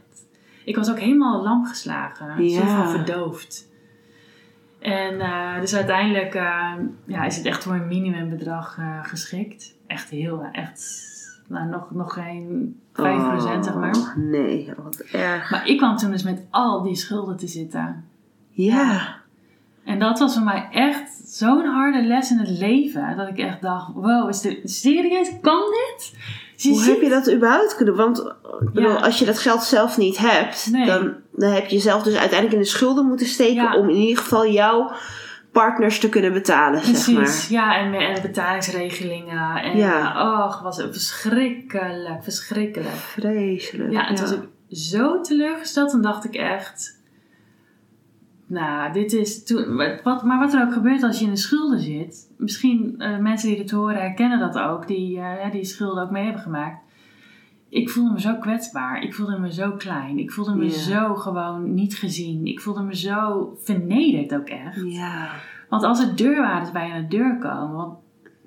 [0.65, 2.49] Ik was ook helemaal lam geslagen.
[2.49, 2.67] Ja.
[2.67, 3.73] Van verdoofd.
[4.79, 6.73] En eh, dus uiteindelijk eh,
[7.07, 9.75] ja, is het echt voor een minimumbedrag eh, geschikt.
[9.87, 11.13] Echt heel, echt...
[11.49, 12.95] Nou, nog, nog geen 5%
[13.61, 13.97] zeg maar.
[13.97, 15.51] Oh, nee, wat erg.
[15.51, 18.05] Maar ik kwam toen dus met al die schulden te zitten.
[18.49, 19.23] Ja.
[19.85, 23.17] En dat was voor mij echt zo'n harde les in het leven.
[23.17, 25.29] Dat ik echt dacht, wow, is dit serieus?
[25.43, 26.13] Kan dit?
[26.55, 27.97] Dus Hoe ziet- heb je dat überhaupt kunnen?
[27.97, 28.19] Want
[28.61, 28.97] ik bedoel, Ja.
[28.97, 30.87] als je dat geld zelf niet hebt, Nee.
[30.87, 33.77] dan, dan heb je zelf dus uiteindelijk in de schulden moeten steken Ja.
[33.77, 34.91] om in ieder geval jouw
[35.53, 37.23] partners te kunnen betalen, zeg maar.
[37.23, 39.57] Precies, ja, en, en betalingsregelingen.
[39.63, 39.99] En Ja.
[39.99, 40.23] ja.
[40.33, 42.95] oh, was het verschrikkelijk, verschrikkelijk.
[42.95, 43.93] Vreselijk.
[43.93, 45.91] Ja, en toen was ik zo teleurgesteld.
[45.91, 47.01] Dan dacht ik echt,
[48.47, 49.45] nou, dit is...
[49.45, 52.31] Toen, wat, maar wat er ook gebeurt als je in de schulden zit.
[52.37, 54.87] Misschien eh, mensen die dit horen herkennen dat ook.
[54.87, 56.83] Die eh, die schulden ook mee hebben gemaakt.
[57.69, 59.03] Ik voelde me zo kwetsbaar.
[59.03, 60.19] Ik voelde me zo klein.
[60.19, 62.47] Ik voelde me zo gewoon niet gezien.
[62.47, 64.83] Ik voelde me zo vernederd ook echt.
[64.85, 65.31] Ja,
[65.69, 67.99] Want als er deurwaarders bij je aan de deur komen, want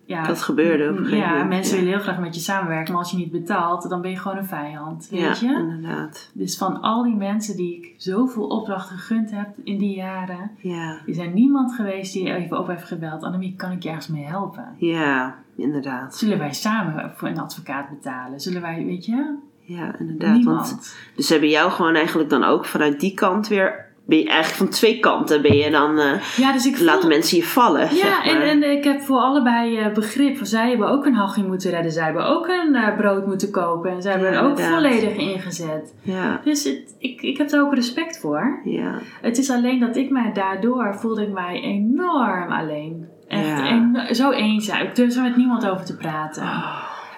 [0.08, 1.50] ja, dat gebeurde op een gegeven ja, moment.
[1.50, 1.84] mensen ja.
[1.84, 4.38] willen heel graag met je samenwerken, maar als je niet betaalt, dan ben je gewoon
[4.38, 5.48] een vijand, Ja, weet je?
[5.48, 6.30] inderdaad.
[6.34, 11.00] Dus van al die mensen die ik zoveel opdrachten gegund heb in die jaren, Ja,
[11.06, 13.24] is er niemand geweest die even op heeft gebeld.
[13.24, 14.76] Annemie, kan ik je ergens mee helpen?
[14.78, 16.16] ja, inderdaad.
[16.16, 18.40] Zullen wij samen voor een advocaat betalen?
[18.40, 19.36] Zullen wij, weet je?
[19.60, 20.36] Ja, inderdaad.
[20.36, 20.70] Niemand.
[20.70, 23.86] Want, dus hebben jou gewoon eigenlijk dan ook vanuit die kant weer...
[24.08, 26.00] Ben je eigenlijk van twee kanten ben je dan...
[26.00, 28.48] eh, Ja, dus ik laten voel- mensen je vallen, Ja, zeg en, maar.
[28.48, 30.38] en ik heb voor allebei eh, begrip.
[30.42, 31.92] Zij hebben ook een hachje moeten redden.
[31.92, 33.92] Zij hebben ook een eh, brood moeten kopen.
[33.92, 34.74] En zij hebben Ja, er ook inderdaad.
[34.74, 35.94] volledig ingezet.
[36.02, 38.62] Ja, Dus het, ik, ik heb daar ook respect voor.
[38.64, 39.00] ja.
[39.22, 43.08] Het is alleen dat ik mij daardoor voelde ik mij enorm alleen.
[43.28, 44.14] Echt Ja.
[44.14, 44.82] zo eenzaam.
[44.82, 46.44] Ik durfde er met niemand over te praten.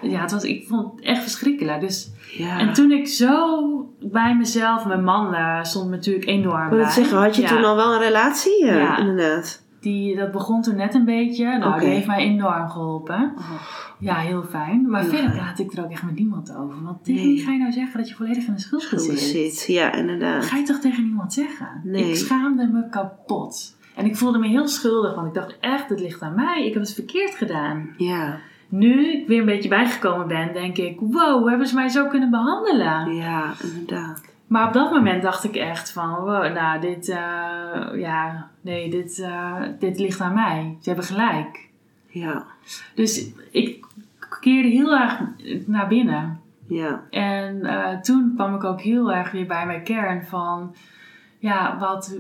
[0.02, 1.80] Ja, het was, ik vond het echt verschrikkelijk.
[1.82, 2.60] Dus, ja.
[2.60, 3.60] En toen ik zo
[4.02, 6.90] bij mezelf, mijn man eh, stond natuurlijk enorm bij.
[6.90, 7.48] zeggen, had je Ja.
[7.48, 8.66] toen al wel een relatie?
[8.66, 8.98] Ja, Ja.
[8.98, 9.68] inderdaad.
[9.82, 11.58] Die, dat begon toen net een beetje.
[11.58, 13.34] Nou, die heeft mij enorm geholpen.
[14.00, 14.90] Ja, heel fijn.
[14.90, 16.84] Maar verder praat ik er ook echt met niemand over.
[16.84, 17.34] Want tegen Nee.
[17.36, 19.20] wie ga je nou zeggen dat je volledig in de schuld zit?
[19.20, 19.66] zit.
[19.68, 20.46] Ja, inderdaad.
[20.46, 21.82] Ga je toch tegen niemand zeggen?
[21.84, 22.10] Nee.
[22.10, 23.78] Ik schaamde me kapot.
[23.96, 26.66] En ik voelde me heel schuldig, want ik dacht echt, het ligt aan mij.
[26.66, 27.94] Ik heb het verkeerd gedaan.
[27.98, 28.38] Ja,
[28.70, 32.30] Nu ik weer een beetje bijgekomen ben, denk ik, wow, hebben ze mij zo kunnen
[32.30, 33.14] behandelen?
[33.16, 34.22] ja, inderdaad.
[34.48, 39.20] Maar op dat moment dacht ik echt van, wow, nou, dit, eh, ja, nee, dit,
[39.20, 40.78] eh, dit ligt aan mij.
[40.82, 41.68] Ze hebben gelijk.
[42.08, 42.46] Ja,
[42.96, 43.86] Dus ik
[44.40, 45.22] keerde heel erg
[45.66, 46.40] naar binnen.
[46.68, 50.76] ja, En eh, toen kwam ik ook heel erg weer bij mijn kern van,
[51.40, 52.18] ja, wat,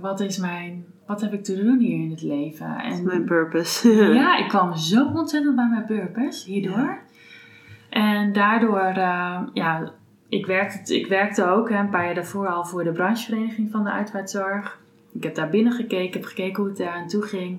[0.00, 2.78] wat is mijn, wat heb ik te doen hier in het leven?
[2.78, 3.88] En mijn purpose.
[4.22, 6.98] ja, ik kwam zo ontzettend bij mijn purpose hierdoor.
[7.88, 9.92] En daardoor, eh, ja,
[10.28, 13.84] ik werkte, ik werkte ook hè, een paar jaar daarvoor al voor de branchevereniging van
[13.84, 14.78] de uitvaartzorg.
[15.12, 17.58] Ik heb daar binnen gekeken, heb gekeken hoe het daar aan toe ging.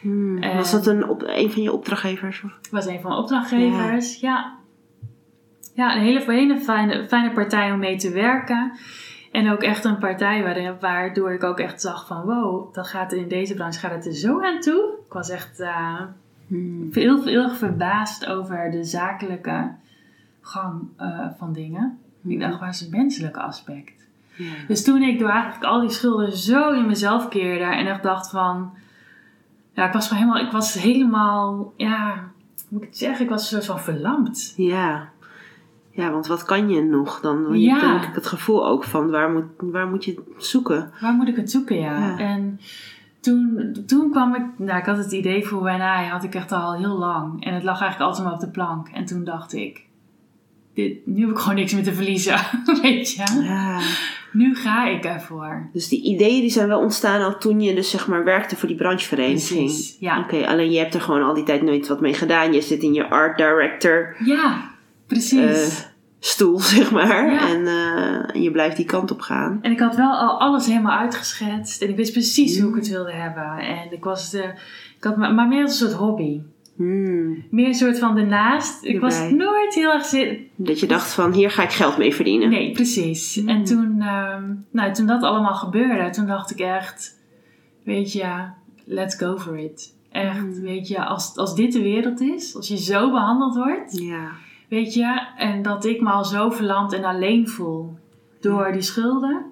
[0.00, 2.42] Hmm, En- Was dat een, op, een van je opdrachtgevers?
[2.44, 2.58] Of?
[2.70, 4.54] Was een van de opdrachtgevers, ja.
[5.74, 8.72] Ja, een hele, hele fijne, fijne partij om mee te werken.
[9.36, 12.22] En ook echt een partij waar, waardoor ik ook echt zag van...
[12.22, 14.88] wow, dat gaat in deze branche gaat het er zo aan toe.
[15.08, 16.00] was echt eh,
[16.46, 16.88] Hmm.
[16.92, 19.70] heel, heel erg verbaasd over de zakelijke
[20.40, 21.98] gang eh, van dingen.
[22.24, 24.06] Ik dacht, waar is het menselijke aspect?
[24.36, 24.52] Ja.
[24.68, 28.30] Dus toen ik door eigenlijk al die schulden zo in mezelf keerde en echt dacht
[28.30, 28.70] van...
[29.72, 30.46] Ja, ik was gewoon helemaal...
[30.46, 31.72] Ik was helemaal...
[31.76, 33.24] Ja, hoe moet ik het zeggen?
[33.24, 34.54] Ik was een soort van verlamd.
[34.56, 35.08] Ja.
[35.96, 37.46] Ja, want wat kan je nog dan?
[37.52, 37.80] Je Ja.
[37.80, 40.90] dan denk ik het gevoel ook van waar moet, waar moet je zoeken?
[41.00, 41.98] Waar moet ik het zoeken, ja?
[41.98, 42.18] Ja.
[42.18, 42.60] En
[43.20, 44.42] toen, toen kwam ik...
[44.56, 47.44] Nou, ik had het idee voor WNI had ik echt al heel lang.
[47.44, 48.88] En het lag eigenlijk altijd maar op de plank.
[48.88, 49.84] En toen dacht ik...
[50.74, 52.38] Dit, nu heb ik gewoon niks meer te verliezen,
[52.82, 53.42] weet je?
[53.42, 53.80] Ja.
[54.32, 55.68] Nu ga ik ervoor.
[55.72, 58.68] Dus die ideeën die zijn wel ontstaan al toen je dus zeg maar werkte voor
[58.68, 59.64] die branchevereniging.
[59.64, 60.20] Precies, ja.
[60.20, 62.52] Oké, alleen je hebt er gewoon al die tijd nooit wat mee gedaan.
[62.52, 64.70] Je zit in je art director Ja,
[65.06, 65.80] precies.
[65.80, 65.84] eh,
[66.20, 67.32] stoel, zeg maar.
[67.32, 67.48] Ja.
[67.48, 69.58] En, eh, en je blijft die kant op gaan.
[69.62, 71.82] En ik had wel al alles helemaal uitgeschetst.
[71.82, 72.80] En ik wist precies hoe ik Mm.
[72.80, 73.58] het wilde hebben.
[73.58, 74.42] En ik was de...
[74.96, 76.40] Ik had maar, maar meer als een soort hobby.
[76.76, 77.44] Hmm.
[77.50, 78.84] Meer een soort van ernaast.
[78.84, 80.48] Ik was nooit heel erg zin...
[80.56, 82.48] Dat je dacht van hier ga ik geld mee verdienen.
[82.48, 83.36] Nee, precies.
[83.36, 83.48] Mm.
[83.48, 87.18] En toen, ehm, nou, toen dat allemaal gebeurde, toen dacht ik echt...
[87.84, 88.26] Weet je,
[88.84, 89.94] let's go for it.
[90.10, 90.60] Echt, Mm.
[90.60, 93.98] weet je, als, als dit de wereld is, als je zo behandeld wordt...
[93.98, 94.28] Ja.
[94.68, 97.98] Weet je, en dat ik me al zo verlamd en alleen voel
[98.40, 99.44] door die schulden.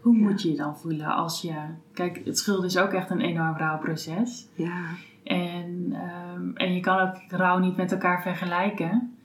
[0.00, 0.22] Hoe Ja.
[0.22, 1.54] moet je je dan voelen als je...
[1.94, 4.48] Kijk, het schulden is ook echt een enorm rouwproces.
[4.54, 4.80] Ja.
[5.24, 9.16] En, ehm, en je kan ook rouw niet met elkaar vergelijken.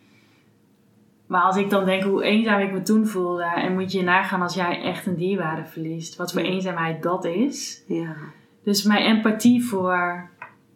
[1.28, 3.44] Maar als ik dan denk hoe eenzaam ik me toen voelde...
[3.44, 6.16] en moet je nagaan als jij echt een dierbare verliest...
[6.16, 7.84] wat voor eenzaamheid dat is.
[7.88, 8.16] Ja.
[8.64, 10.30] Dus mijn empathie voor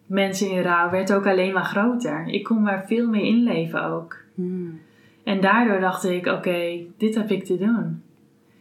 [0.06, 2.26] mensen in rouw werd ook alleen maar groter.
[2.26, 4.21] Ik kon maar veel meer inleven ook.
[4.42, 4.80] Hmm.
[5.24, 8.02] En daardoor dacht ik, oké, dit heb ik te doen.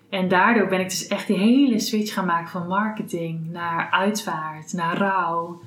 [0.10, 4.74] En daardoor ben ik dus echt die hele switch gaan maken van marketing naar uitvaart,
[4.74, 5.62] naar rouw.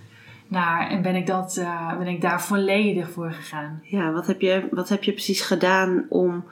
[0.49, 3.81] Naar, en ben ik, dat, eh, ben ik daar volledig voor gegaan.
[3.83, 6.45] Ja, wat heb, je, wat heb je precies gedaan om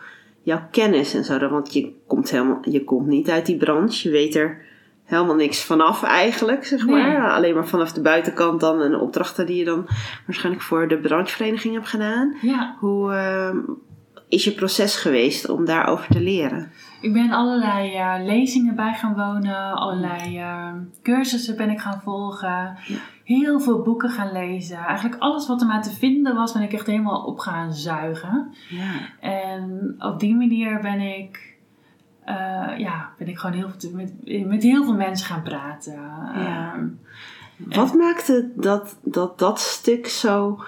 [0.42, 1.48] jouw kennis en zo?
[1.48, 4.08] Want je komt, helemaal, je komt niet uit die branche.
[4.08, 4.60] Je weet er
[5.16, 6.96] helemaal niks vanaf eigenlijk, zeg Nee.
[6.96, 7.30] maar.
[7.32, 9.86] Alleen maar vanaf de buitenkant dan een opdrachten die je dan
[10.26, 12.34] waarschijnlijk voor de branchevereniging hebt gedaan.
[12.40, 13.56] Ja, Hoe ehm,
[14.28, 16.70] is je proces geweest om daarover te leren?
[17.00, 20.72] ik ben allerlei eh, lezingen bij gaan wonen, allerlei eh,
[21.02, 22.76] cursussen ben ik gaan volgen.
[23.24, 24.76] Heel veel boeken gaan lezen.
[24.76, 28.54] Eigenlijk alles wat er maar te vinden was, ben ik echt helemaal op gaan zuigen.
[28.68, 28.90] Ja.
[29.20, 31.51] En op die manier ben ik,
[32.24, 35.92] eh, ja, ben ik gewoon heel veel met, met heel veel mensen gaan praten.
[36.34, 36.72] Ja.
[36.74, 36.86] Ehm,
[37.56, 40.64] Wat maakte dat, dat dat stuk zo.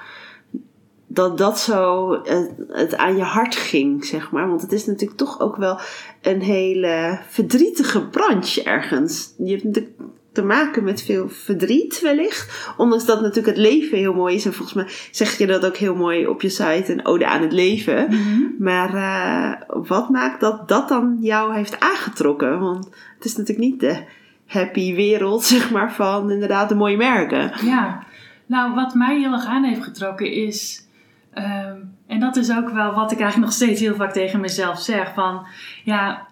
[1.06, 4.48] Dat dat zo het, het aan je hart ging, zeg maar.
[4.48, 5.78] Want het is natuurlijk toch ook wel
[6.22, 9.34] een hele verdrietige branche ergens.
[9.38, 9.94] Je hebt natuurlijk
[10.34, 12.74] te maken met veel verdriet wellicht.
[12.76, 14.44] Ondanks dat natuurlijk het leven heel mooi is.
[14.44, 16.92] En volgens mij zeg je dat ook heel mooi op je site.
[16.92, 18.06] Een ode aan het leven.
[18.10, 18.42] mhm.
[18.58, 22.58] Maar eh, wat maakt dat dat dan jou heeft aangetrokken?
[22.58, 24.02] Want het is natuurlijk niet de
[24.46, 27.52] happy wereld, zeg maar, van inderdaad de mooie merken.
[27.64, 28.02] Ja,
[28.46, 30.88] nou wat mij heel erg aan heeft getrokken is,
[31.32, 34.80] ehm, en dat is ook wel wat ik eigenlijk nog steeds heel vaak tegen mezelf
[34.80, 35.46] zeg, van
[35.84, 36.26] ja,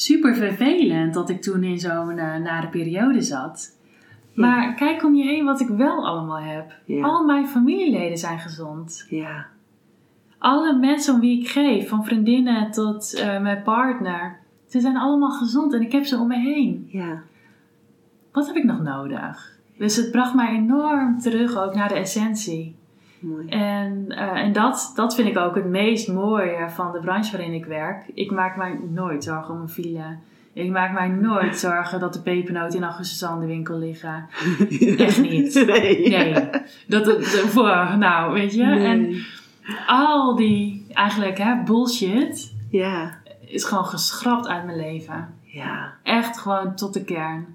[0.00, 3.78] super vervelend dat ik toen in zo'n eh, nare periode zat.
[4.34, 6.72] Maar kijk om je heen wat ik wel allemaal heb.
[6.84, 7.02] Ja.
[7.02, 9.06] Al mijn familieleden zijn gezond.
[9.08, 9.46] Ja,
[10.38, 15.30] Alle mensen om wie ik geef, van vriendinnen tot eh, mijn partner, ze zijn allemaal
[15.30, 16.88] gezond en ik heb ze om me heen.
[16.90, 17.22] ja,
[18.32, 19.58] Wat heb ik nog nodig?
[19.78, 22.74] Dus het bracht mij enorm terug ook naar de essentie.
[23.20, 23.48] Mooi.
[23.48, 27.52] En, eh, en dat, dat vind ik ook het meest mooie van de branche waarin
[27.54, 28.04] ik werk.
[28.14, 30.16] Ik maak mij nooit zorgen om een file.
[30.52, 34.26] Ik maak mij nooit zorgen dat de pepernoten in augustus al in de winkel liggen.
[34.96, 35.54] Echt niet.
[35.66, 36.08] Nee.
[36.08, 36.32] Nee.
[36.86, 38.64] Dat, dat, voor, nou, weet je.
[38.64, 38.86] Nee.
[38.86, 39.14] En
[39.86, 45.28] al die eigenlijk hè, bullshit Ja, is gewoon geschrapt uit mijn leven.
[45.42, 47.46] ja, Echt gewoon tot de kern.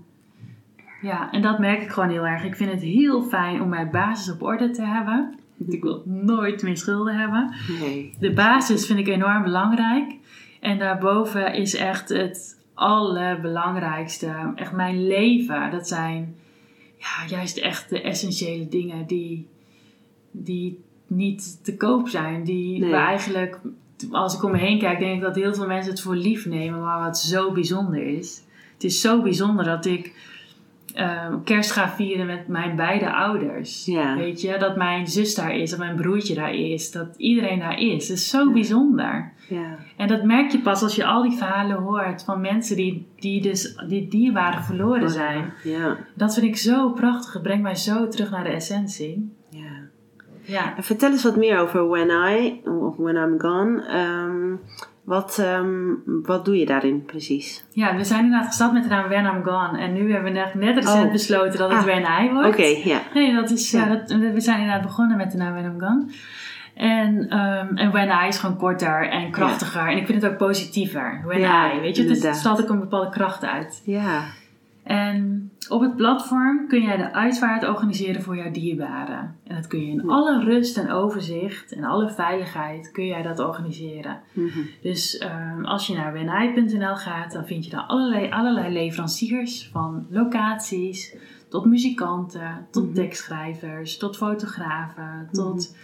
[1.02, 2.44] Ja, en dat merk ik gewoon heel erg.
[2.44, 5.36] Ik vind het heel fijn om mijn basis op orde te hebben.
[5.68, 7.54] Ik wil nooit meer schulden hebben.
[7.80, 8.14] nee.
[8.20, 10.14] De basis vind ik enorm belangrijk.
[10.60, 14.52] En daarboven is echt het allerbelangrijkste.
[14.56, 15.72] Echt mijn leven.
[15.72, 16.36] Dat zijn
[16.98, 19.48] ja, juist echt de essentiële dingen die,
[20.32, 22.44] die niet te koop zijn.
[22.44, 22.90] Die Nee.
[22.90, 23.60] we eigenlijk,
[24.12, 26.46] als ik om me heen kijk, denk ik dat heel veel mensen het voor lief
[26.46, 26.82] nemen.
[26.82, 28.44] Maar wat zo bijzonder is.
[28.74, 30.14] Het is zo bijzonder dat ik
[30.96, 33.86] ehm, kerst ga vieren met mijn beide ouders.
[33.86, 34.16] Ja.
[34.16, 37.80] Weet je, dat mijn zus daar is, dat mijn broertje daar is, dat iedereen daar
[37.80, 38.08] is.
[38.08, 39.32] Dat is zo bijzonder.
[39.50, 39.78] Ja.
[39.98, 43.42] En dat merk je pas als je al die verhalen hoort van mensen die, die
[43.42, 45.54] dus die dierbaren verloren zijn.
[45.64, 45.98] Ja.
[46.14, 47.34] Dat vind ik zo prachtig.
[47.34, 49.32] Het brengt mij zo terug naar de essentie.
[49.50, 49.84] ja.
[50.48, 50.78] Ja.
[50.78, 53.86] En vertel eens wat meer over When I, of When I'm Gone.
[53.88, 54.56] Ehm,
[55.06, 55.68] wat, ehm,
[56.24, 57.66] wat doe je daarin precies?
[57.72, 59.80] ja, we zijn inderdaad gestart met de naam When I'm Gone.
[59.80, 61.12] En nu hebben we net, recent Oh.
[61.12, 61.86] besloten dat het Ah.
[61.86, 62.48] When I wordt.
[62.48, 63.00] Oké, ja.
[63.14, 63.80] Nee, dat is, ja.
[63.86, 63.96] Ja.
[63.96, 66.06] dat, we zijn inderdaad begonnen met de naam When I'm Gone.
[66.76, 69.88] En, ehm, en When I is gewoon korter en krachtiger.
[69.88, 71.22] En ik vind het ook positiever.
[71.26, 72.02] When Ja, I, weet je.
[72.02, 72.26] Inderdaad.
[72.26, 73.82] het straalt ook een bepaalde kracht uit.
[73.86, 74.22] Ja.
[74.86, 79.36] En op het platform kun jij de uitvaart organiseren voor jouw dierbaren.
[79.44, 83.40] En dat kun je in alle rust en overzicht en alle veiligheid kun jij dat
[83.40, 84.20] organiseren.
[84.34, 84.60] Mhm.
[84.82, 90.08] Dus ehm, als je naar wenai.nl gaat, dan vind je daar allerlei, allerlei leveranciers van
[90.10, 91.16] locaties
[91.50, 92.94] tot muzikanten, tot Mhm.
[92.94, 95.76] tekstschrijvers, tot fotografen, tot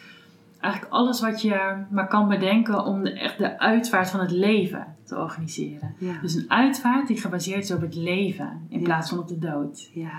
[0.61, 4.95] eigenlijk alles wat je maar kan bedenken om de, echt de uitvaart van het leven
[5.03, 5.95] te organiseren.
[5.97, 6.13] Ja.
[6.21, 8.83] Dus een uitvaart die gebaseerd is op het leven in Ja.
[8.85, 9.89] plaats van op de dood.
[9.93, 10.11] Ja.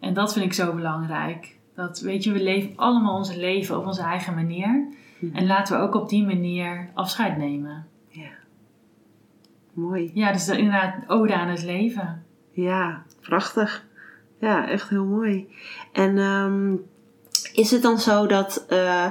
[0.00, 1.56] En dat vind ik zo belangrijk.
[1.74, 4.86] Dat, weet je, we leven allemaal ons leven op onze eigen manier.
[5.32, 7.86] En laten we ook op die manier afscheid nemen.
[8.08, 8.28] ja.
[9.72, 10.10] Mooi.
[10.14, 12.24] Ja, dus inderdaad ode aan het leven.
[12.50, 13.84] Ja, prachtig.
[14.40, 15.48] Ja, echt heel mooi.
[15.92, 16.74] En ehm,
[17.52, 19.10] is het dan zo dat eh,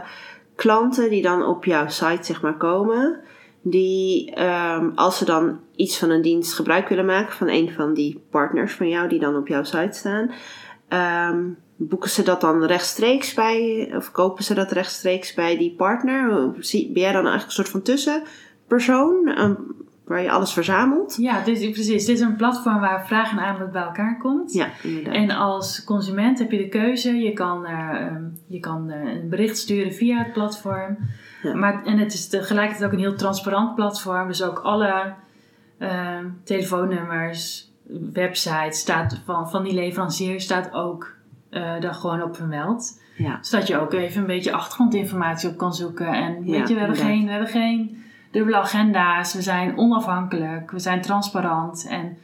[0.55, 3.19] klanten die dan op jouw site zeg maar komen,
[3.61, 7.93] die ehm, als ze dan iets van een dienst gebruik willen maken van een van
[7.93, 10.31] die partners van jou die dan op jouw site staan,
[10.87, 11.43] ehm,
[11.75, 16.51] boeken ze dat dan rechtstreeks bij, of kopen ze dat rechtstreeks bij die partner?
[16.51, 19.53] Ben jij dan eigenlijk een soort van tussenpersoon ehm,
[20.05, 21.15] waar je alles verzamelt?
[21.19, 22.05] Ja, dit, precies.
[22.05, 24.53] Dit is een platform waar vraag en aanbod bij elkaar komt.
[24.53, 25.13] Ja, inderdaad.
[25.13, 27.13] En als consument heb je de keuze.
[27.15, 30.97] Je kan, eh, ehm, je kan eh, een bericht sturen via het platform.
[31.43, 31.55] Ja.
[31.55, 34.27] Maar, en het is tegelijkertijd ook een heel transparant platform.
[34.27, 35.13] Dus ook alle
[35.77, 37.71] ehm, telefoonnummers,
[38.13, 41.13] websites staat van, van die leverancier staat ook
[41.49, 43.01] eh, daar gewoon op vermeld.
[43.17, 43.37] ja.
[43.41, 46.07] Zodat je ook even een beetje achtergrondinformatie op kan zoeken.
[46.07, 47.05] En Ja, weet je, we hebben, inderdaad.
[47.05, 48.03] geen, we hebben geen
[48.35, 49.33] dubbele agenda's.
[49.33, 50.71] We zijn onafhankelijk.
[50.71, 51.87] We zijn transparant.
[51.89, 52.17] En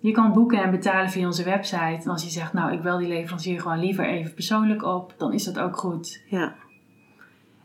[0.00, 2.00] je kan boeken en betalen via onze website.
[2.04, 5.14] En als je zegt, nou, ik wil die leverancier gewoon liever even persoonlijk op.
[5.16, 6.22] Dan is dat ook goed.
[6.26, 6.54] Ja.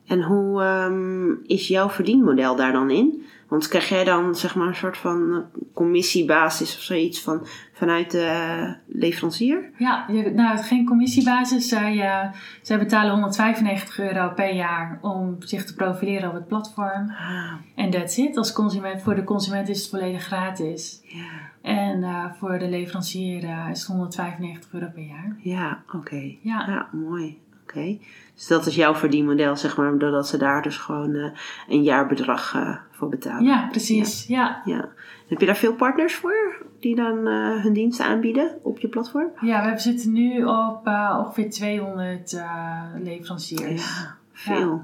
[0.07, 3.25] En hoe ehm, is jouw verdienmodel daar dan in?
[3.47, 8.75] Want krijg jij dan zeg maar een soort van commissiebasis of zoiets van, vanuit de
[8.85, 9.69] leverancier?
[9.77, 11.67] Ja, je, nou, geen commissiebasis.
[11.67, 17.09] Zij, eh, zij betalen 195 euro per jaar om zich te profileren op het platform.
[17.09, 18.37] Ah, En that's it.
[18.37, 21.01] Als consument, voor de consument is het volledig gratis.
[21.03, 21.53] ja.
[21.61, 25.35] En eh, voor de leverancier eh, is het 195 euro per jaar.
[25.39, 26.35] Ja, oké.
[26.41, 26.63] Ja.
[26.67, 27.39] Ja, mooi.
[27.63, 27.97] Oké.
[28.35, 31.31] Dus dat is jouw verdienmodel, zeg maar, doordat ze daar dus gewoon eh,
[31.67, 33.43] een jaarbedrag eh, voor betalen.
[33.43, 34.27] Ja, precies.
[34.27, 34.61] Ja.
[34.65, 34.89] ja.
[35.27, 39.31] Heb je daar veel partners voor die dan eh, hun diensten aanbieden op je platform?
[39.41, 40.87] Ja, we zitten nu op
[41.19, 43.99] ongeveer 200 eh, leveranciers.
[43.99, 44.83] Ja, veel.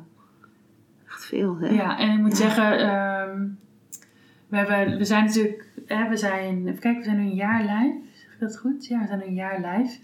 [1.08, 1.70] Echt veel, hè?
[1.70, 3.48] Ja, en ik moet zeggen, ehm,
[4.48, 7.62] we, hebben, we zijn natuurlijk, hè, we zijn, even kijken, we zijn nu een jaar
[7.62, 7.96] live.
[8.42, 8.86] Dat goed?
[8.88, 9.98] Ja, we zijn een jaar live.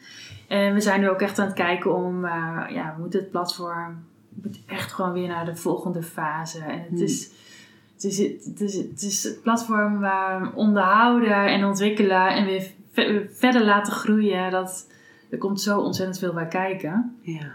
[0.48, 3.32] En we zijn nu ook echt aan het kijken om, eh, ja, we moeten het
[3.32, 3.96] platform,
[4.30, 6.60] moet echt gewoon weer naar de volgende fase.
[6.64, 7.02] En het Hmm.
[7.02, 7.32] is,
[7.94, 12.68] het is, het is, het is het platform waar we onderhouden en ontwikkelen en weer
[12.92, 14.52] ve- verder laten groeien.
[14.52, 14.88] Dat,
[15.30, 17.18] er komt zo ontzettend veel bij kijken.
[17.22, 17.52] Ja.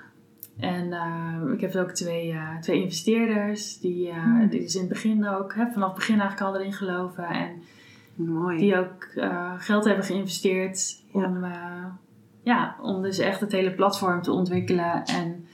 [0.61, 4.49] En eh, ik heb ook twee, eh, twee investeerders die, eh, Hmm.
[4.49, 7.25] die dus in het begin ook, hè, vanaf het begin eigenlijk al erin geloven.
[7.25, 7.49] En
[8.15, 8.59] Mooi.
[8.59, 11.25] die ook eh, geld hebben geïnvesteerd Ja.
[11.27, 11.85] om, eh,
[12.43, 15.05] ja, om dus echt het hele platform te ontwikkelen.
[15.05, 15.47] En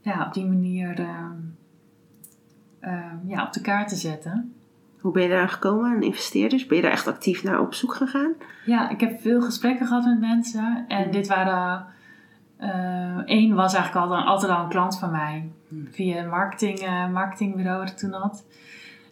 [0.00, 1.24] ja, op die manier eh,
[2.80, 4.54] eh, ja, op de kaart te zetten.
[5.00, 6.66] Hoe ben je daar gekomen aan investeerders?
[6.66, 8.32] Ben je daar echt actief naar op zoek gegaan?
[8.66, 10.84] Ja, ik heb veel gesprekken gehad met mensen.
[10.88, 11.12] En Hmm.
[11.12, 11.86] dit waren...
[12.56, 15.50] eh Eén was eigenlijk altijd, altijd al een klant van mij.
[15.68, 15.88] Hmm.
[15.90, 16.80] Via een marketing,
[17.12, 18.44] marketingbureau dat ik toen had.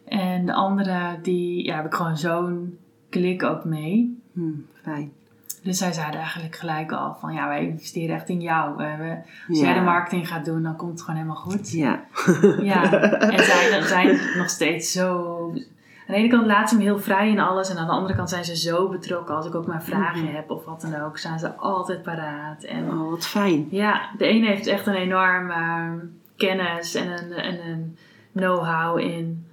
[0.07, 2.77] En de andere, die ja, heb ik gewoon zo'n
[3.09, 4.21] klik ook mee.
[4.33, 4.41] Hm,
[4.83, 5.11] fijn.
[5.63, 7.33] Dus zij zeiden eigenlijk gelijk al van...
[7.33, 8.75] Ja, wij investeren echt in jou.
[8.77, 9.17] We, we-
[9.49, 9.65] als Ja.
[9.65, 11.71] jij de marketing gaat doen, dan komt het gewoon helemaal goed.
[11.71, 12.03] Ja.
[12.61, 15.35] Ja, en zij zijn nog steeds zo...
[16.07, 17.69] Aan de ene kant laten ze me heel vrij in alles.
[17.69, 19.35] En aan de andere kant zijn ze zo betrokken.
[19.35, 20.33] Als ik ook maar vragen Mhm.
[20.35, 22.63] heb of wat dan ook, zijn ze altijd paraat.
[22.63, 23.67] En Oh, wat fijn.
[23.69, 25.97] ja, de ene heeft echt een enorm ehm,
[26.37, 27.97] kennis en een, en een
[28.33, 29.44] know-how in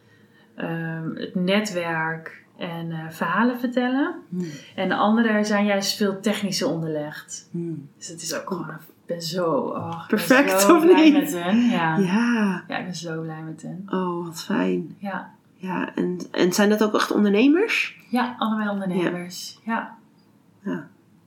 [0.62, 4.14] ehm, het netwerk en eh, verhalen vertellen.
[4.28, 4.46] Hmm.
[4.74, 7.48] En de andere zijn juist veel technische onderlegd.
[7.50, 7.88] Hmm.
[7.96, 11.12] Dus het is ook gewoon, ik ben zo, oh, Perfect, ben zo of blij niet?
[11.12, 11.56] met hen.
[11.60, 11.96] Ja.
[11.96, 12.64] ja.
[12.68, 13.82] Ja, ik ben zo blij met hen.
[13.88, 14.96] oh wat fijn.
[14.98, 17.96] Ja, Ja, en, en zijn dat ook echt ondernemers?
[18.08, 19.58] ja allebei ondernemers.
[19.64, 19.96] Ja.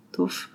[0.09, 0.49] Tof.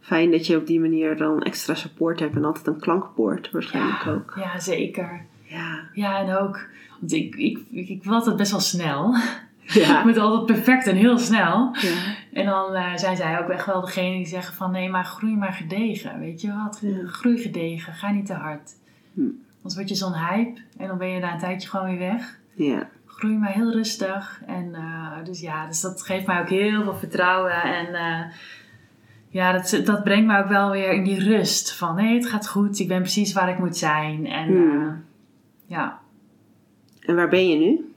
[0.00, 4.04] Fijn dat je op die manier dan extra support hebt en altijd een klankbord waarschijnlijk
[4.04, 4.10] ja.
[4.10, 4.32] ook.
[4.36, 5.24] Ja, zeker.
[5.42, 5.80] Ja.
[5.92, 6.66] Ja, en ook,
[7.06, 9.14] ik, ik, ik, wil altijd best wel snel.
[9.60, 9.98] Ja.
[9.98, 11.74] Ik moet altijd perfect en heel snel.
[11.74, 12.14] ja.
[12.32, 15.36] En dan eh, zijn zij ook echt wel degene die zeggen van nee, maar groei
[15.36, 16.18] maar gedegen.
[16.18, 16.78] Weet je wat?
[16.82, 17.06] Ja.
[17.06, 18.70] Groei gedegen, ga niet te hard.
[19.14, 19.20] Hm.
[19.56, 22.38] Anders word je zo'n hype en dan ben je na een tijdje gewoon weer weg.
[22.54, 22.88] Ja.
[23.06, 24.40] Groei maar heel rustig.
[24.46, 27.62] En eh, dus ja, dus dat geeft mij ook heel veel vertrouwen.
[27.62, 28.20] En eh,
[29.28, 31.72] ja, dat, dat brengt me ook wel weer in die rust.
[31.76, 32.78] Van nee, het gaat goed.
[32.78, 34.26] Ik ben precies waar ik moet zijn.
[34.26, 34.94] En Hm.
[35.66, 35.98] ja,
[37.04, 37.92] En waar ben je nu?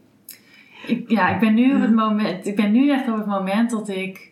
[0.88, 3.70] ik, ja, ik ben nu op het moment, ik ben nu echt op het moment
[3.70, 4.32] dat ik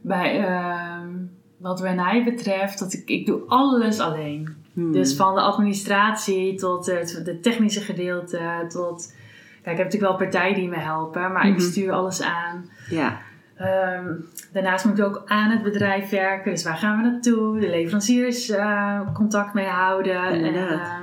[0.00, 1.08] bij ehm,
[1.56, 4.54] wat Renai betreft, dat ik, ik doe alles alleen.
[4.72, 4.92] Hmm.
[4.92, 9.14] Dus van de administratie tot het de technische gedeelte, tot.
[9.62, 11.54] Kijk, ik heb natuurlijk wel partijen die me helpen, maar Mhm.
[11.54, 12.64] ik stuur alles aan.
[12.90, 13.20] Ja.
[13.56, 14.14] Ehm,
[14.52, 16.50] daarnaast moet ik ook aan het bedrijf werken.
[16.50, 17.60] Dus waar gaan we naartoe?
[17.60, 20.22] De leveranciers eh, contact mee houden.
[20.22, 20.98] En eh,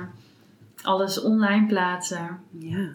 [0.82, 2.38] alles online plaatsen.
[2.58, 2.88] Ja.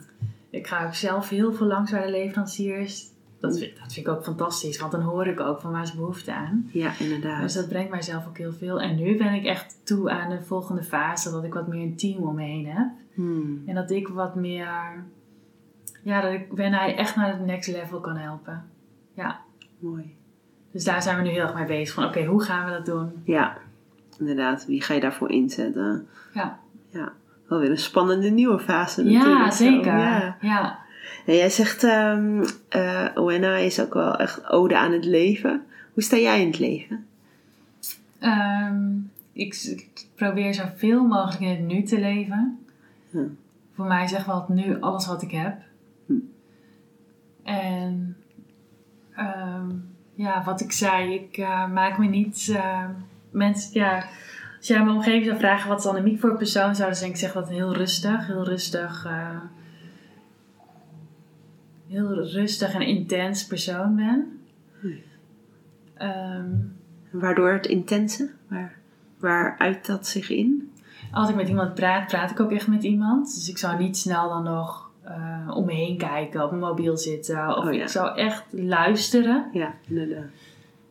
[0.55, 3.13] Ik ga ook zelf heel veel langs bij de leveranciers.
[3.39, 5.95] Dat vind, dat vind ik ook fantastisch, want dan hoor ik ook van waar ze
[5.95, 6.69] behoefte aan.
[6.71, 7.41] Ja, inderdaad.
[7.41, 8.81] Dus dat brengt mijzelf ook heel veel.
[8.81, 11.95] En nu ben ik echt toe aan de volgende fase, dat ik wat meer een
[11.95, 12.87] team om me heen heb.
[13.13, 13.63] Hmm.
[13.65, 14.67] En dat ik wat meer,
[16.03, 18.63] ja, dat ik ben hij echt naar het next level kan helpen.
[19.13, 19.39] Ja,
[19.79, 20.15] Mooi.
[20.71, 21.93] dus daar zijn we nu heel erg mee bezig.
[21.95, 23.11] Van oké, hoe gaan we dat doen?
[23.23, 23.57] Ja,
[24.19, 24.65] inderdaad.
[24.65, 26.07] Wie ga je daarvoor inzetten?
[26.33, 27.13] Ja, Ja.
[27.47, 29.37] Wel weer een spannende nieuwe fase natuurlijk.
[29.45, 29.97] ja zeker.
[29.97, 30.37] Ja.
[30.41, 30.79] Ja.
[31.25, 31.83] En jij zegt,
[33.15, 35.65] Owenna is ook wel echt ode aan het leven.
[35.93, 37.05] Hoe sta jij in het leven?
[38.19, 38.91] Ehm,
[39.33, 42.59] ik, ik probeer zoveel mogelijk in het nu te leven.
[43.09, 43.23] Ja.
[43.75, 45.55] Voor mij is echt wel het nu alles wat ik heb.
[46.05, 46.13] Hm.
[47.43, 48.17] En
[49.15, 49.69] ehm,
[50.15, 52.49] ja, wat ik zei, ik eh, maak me niet.
[52.55, 52.85] eh,
[53.31, 54.05] mensen, ja,
[54.67, 57.19] als jij mijn omgeving zou vragen wat is Annemiek voor persoon, zouden ze denk ik
[57.19, 59.39] zeggen dat heel rustig, heel rustig, eh,
[61.87, 64.39] heel rustig en intens persoon ben.
[64.79, 64.87] Hm.
[65.93, 66.49] Ehm,
[67.11, 68.31] Waardoor het intense?
[68.47, 68.77] Waar,
[69.19, 70.71] waar uit dat zich in?
[71.11, 73.35] Als ik met iemand praat, praat ik ook echt met iemand.
[73.35, 76.97] Dus ik zou niet snel dan nog eh, om me heen kijken, op mijn mobiel
[76.97, 77.57] zitten.
[77.57, 77.81] Of Oh ja.
[77.81, 79.49] ik zou echt luisteren.
[79.53, 80.29] Ja, inderdaad.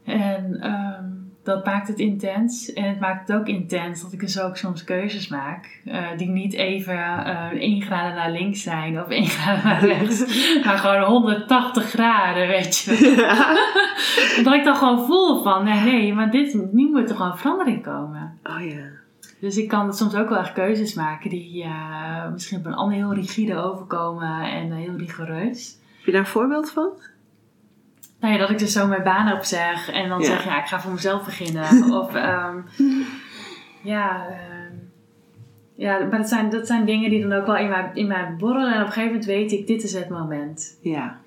[0.05, 1.14] En ehm,
[1.45, 2.73] dat maakt het intens.
[2.73, 5.81] En het maakt het ook intens dat ik dus ook soms keuzes maak.
[5.85, 10.21] eh, die niet even eh 1 graden naar links zijn of 1 graden naar rechts.
[10.65, 13.57] maar gewoon 180 graden, weet je wel.
[14.39, 17.83] Omdat ik dan gewoon voel van, nee, nee, maar dit, nu moet er gewoon verandering
[17.83, 18.39] komen.
[18.45, 19.03] Oh ja.
[19.41, 22.97] Dus ik kan soms ook wel echt keuzes maken die eh, misschien op een ander
[22.97, 25.79] heel rigide overkomen en heel rigoureus.
[25.97, 26.91] Heb je daar een voorbeeld van?
[28.25, 30.25] Nou ja, dat ik dus zo mijn baan opzeg en dan Ja.
[30.27, 31.93] zeg, ja, ik ga voor mezelf beginnen.
[32.01, 32.57] of ehm,
[33.83, 34.73] ja, ehm,
[35.75, 38.35] ja, maar dat zijn, dat zijn dingen die dan ook wel in mij, in mij
[38.39, 38.73] borrelen.
[38.75, 40.79] En op een gegeven moment weet ik, dit is het moment.
[40.81, 41.19] Ja.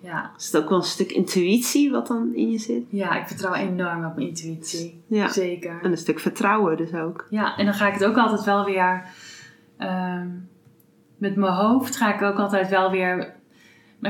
[0.00, 2.82] Ja, Is het ook wel een stuk intuïtie wat dan in je zit?
[2.88, 5.02] ja ik vertrouw enorm op mijn intuïtie.
[5.06, 5.28] Ja.
[5.28, 5.78] Zeker.
[5.82, 7.26] En een stuk vertrouwen dus ook.
[7.30, 9.02] Ja, en dan ga ik het ook altijd wel weer.
[9.78, 10.26] ehm,
[11.16, 13.33] met mijn hoofd ga ik ook altijd wel weer.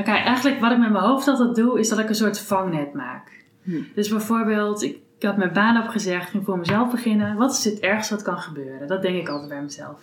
[0.03, 2.93] Kijk, eigenlijk wat ik met mijn hoofd altijd doe, is dat ik een soort vangnet
[2.93, 3.43] maak.
[3.63, 3.81] Hm.
[3.95, 7.37] Dus bijvoorbeeld, ik, ik had mijn baan opgezegd, ging voor mezelf beginnen.
[7.37, 8.87] Wat is het ergste wat kan gebeuren?
[8.87, 10.01] Dat denk ik altijd bij mezelf.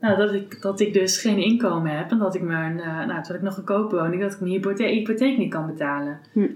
[0.00, 3.22] Nou, dat ik, dat ik dus geen inkomen heb en dat ik mijn, eh, nou,
[3.22, 6.18] terwijl ik nog een koopwoning, dat ik mijn hypothe- hypotheek niet kan betalen.
[6.32, 6.48] Hm.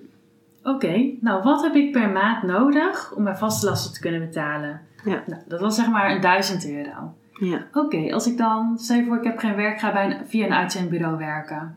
[0.62, 4.80] Oké, nou wat heb ik per maand nodig om mijn vaste lasten te kunnen betalen?
[5.04, 5.22] Ja.
[5.26, 7.14] Nou, dat was zeg maar een 1000 euro.
[7.32, 7.66] Ja.
[7.72, 10.46] Oké, als ik dan, stel je voor ik heb geen werk, ga bij een, via
[10.46, 11.76] een uitzendbureau werken.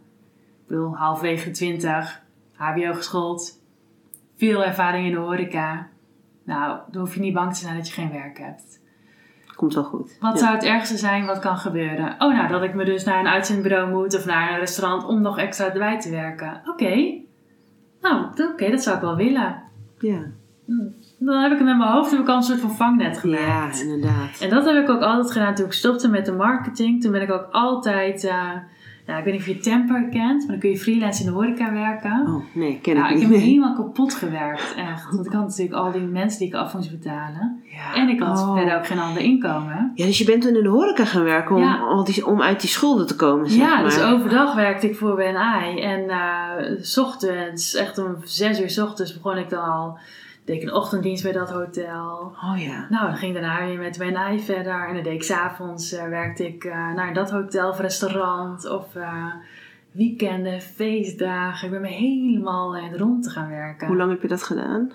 [0.68, 2.22] Ik bedoel, halfwege 20,
[2.54, 3.60] HBO geschoold,
[4.38, 5.88] veel ervaring in de horeca.
[6.44, 8.80] Nou, dan hoef je niet bang te zijn dat je geen werk hebt.
[9.56, 10.18] Komt wel goed.
[10.20, 10.40] Wat Ja.
[10.40, 12.12] zou het ergste zijn wat kan gebeuren?
[12.20, 15.22] Oh, nou, dat ik me dus naar een uitzendbureau moet of naar een restaurant om
[15.22, 16.62] nog extra erbij te werken.
[16.66, 17.14] Oké.
[18.02, 19.62] Nou, oké, dat zou ik wel willen.
[20.00, 20.20] Ja.
[20.66, 20.74] Hm,
[21.20, 23.78] Dan heb ik het met mijn hoofd heb ik al een soort van vangnet gemaakt.
[23.78, 24.40] Ja, inderdaad.
[24.42, 27.02] En dat heb ik ook altijd gedaan toen ik stopte met de marketing.
[27.02, 28.52] Toen ben ik ook altijd, eh,
[29.08, 31.34] Nou, ik weet niet of je Temper kent, maar dan kun je freelance in de
[31.36, 32.26] horeca werken.
[32.28, 33.22] Oh, nee, ken ik ik niet.
[33.22, 33.46] heb me Nee.
[33.46, 35.12] helemaal kapot gewerkt, echt.
[35.16, 37.62] Want ik had natuurlijk al die mensen die ik af moest betalen.
[37.64, 37.96] Ja.
[37.96, 38.56] En ik had Oh.
[38.56, 39.92] verder ook geen ander inkomen.
[39.96, 42.04] Ja, dus je bent toen in de horeca gaan werken om, Ja.
[42.26, 43.84] om uit die schulden te komen, zeg Ja, maar.
[43.84, 45.80] dus overdag werkte ik voor BNI.
[45.82, 49.98] En eh, s ochtends, echt om zes uur s ochtends begon ik dan al.
[50.48, 52.36] Deed ik een ochtenddienst bij dat hotel.
[52.44, 52.88] Oh ja.
[52.90, 54.88] Nou, dan ging ik daarna weer met BNI verder.
[54.88, 58.70] En dan deed ik s'avonds, eh werkte ik eh, naar dat hotel of restaurant.
[58.70, 59.34] Of eh,
[59.92, 61.66] weekenden, feestdagen.
[61.66, 63.88] Ik ben me helemaal rond te gaan werken.
[63.88, 64.92] Hoe lang heb je dat gedaan?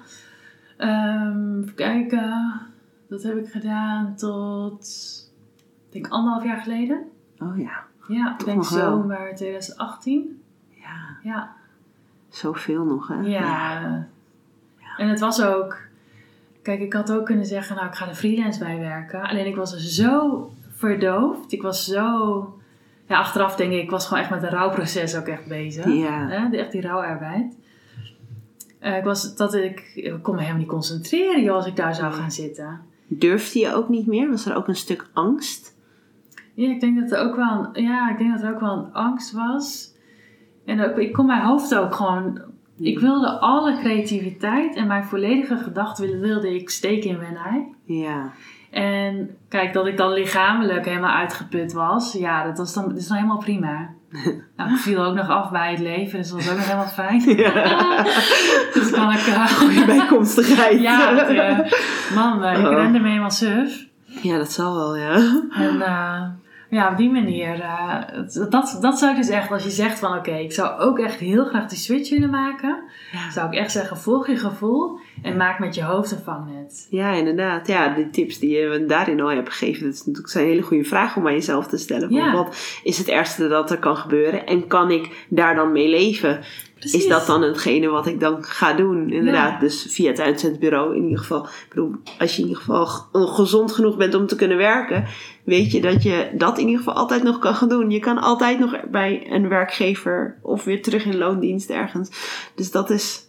[0.76, 2.60] Ehm, even kijken.
[3.08, 4.86] Dat heb ik gedaan tot,
[5.86, 7.02] ik denk anderhalf jaar geleden.
[7.38, 7.84] Oh ja.
[8.08, 10.42] Ja, ik denk zomer 2018.
[10.70, 11.52] Ja, Ja,
[12.28, 13.20] zoveel nog, hè?
[13.20, 14.08] ja.
[14.96, 15.76] En het was ook...
[16.62, 19.22] Kijk, ik had ook kunnen zeggen, nou, ik ga er freelance bij werken.
[19.22, 21.52] Alleen ik was zo verdoofd.
[21.52, 22.60] Ik was zo...
[23.06, 25.86] Ja, achteraf denk ik, ik was gewoon echt met een rouwproces ook echt bezig.
[25.86, 26.28] Ja.
[26.28, 26.56] Hè?
[26.56, 27.56] Echt die rouwarbeid.
[28.78, 31.94] Eh, ik was dat ik, ik kon me helemaal niet concentreren joh, als ik daar
[31.94, 32.80] zou gaan zitten.
[33.06, 34.30] Durfde je ook niet meer?
[34.30, 35.76] Was er ook een stuk angst?
[36.54, 38.76] Ja, ik denk dat er ook wel een, ja, ik denk dat er ook wel
[38.76, 39.94] een angst was.
[40.64, 42.40] En ook, ik kon mijn hoofd ook gewoon.
[42.78, 47.74] Ik wilde alle creativiteit en mijn volledige gedachten wilde, ik steken in BNI.
[48.00, 48.30] Ja.
[48.70, 53.06] En kijk, dat ik dan lichamelijk helemaal uitgeput was, ja, dat, was dan, dat is
[53.06, 53.88] dan helemaal prima.
[54.56, 56.86] Nou, ik viel ook nog af bij het leven, dus dat was ook nog helemaal
[56.86, 57.18] fijn.
[58.74, 59.18] dus kan ik.
[59.26, 60.80] eh, Goede bijkomstigheid.
[60.80, 61.58] ja, dat, eh,
[62.14, 62.72] man, eh, ik Oh.
[62.72, 63.86] rende me helemaal suf.
[64.22, 65.14] Ja, dat zal wel, ja.
[65.50, 65.82] En
[66.76, 67.98] ja, op die manier, eh,
[68.50, 71.18] dat, dat zou ik dus echt, als je zegt van oké, ik zou ook echt
[71.18, 73.30] heel graag die switch willen maken, Ja.
[73.30, 76.86] zou ik echt zeggen, volg je gevoel en maak met je hoofd een vangnet.
[76.90, 77.66] Ja, inderdaad.
[77.66, 80.84] Ja, de tips die je daarin al hebt gegeven, dat is natuurlijk zijn hele goede
[80.84, 82.10] vragen om aan jezelf te stellen.
[82.12, 82.32] Ja.
[82.32, 86.40] Wat is het ergste dat er kan gebeuren en kan ik daar dan mee leven?
[86.84, 89.10] Is dat dan hetgene wat ik dan ga doen?
[89.10, 89.58] Inderdaad, Ja.
[89.58, 91.44] dus via het uitzendbureau in ieder geval.
[91.44, 95.04] Ik bedoel, als je in ieder geval g- gezond genoeg bent om te kunnen werken,
[95.44, 97.90] weet je dat je dat in ieder geval altijd nog kan gaan doen.
[97.90, 102.10] Je kan altijd nog bij een werkgever of weer terug in loondienst ergens.
[102.54, 103.26] Dus dat is,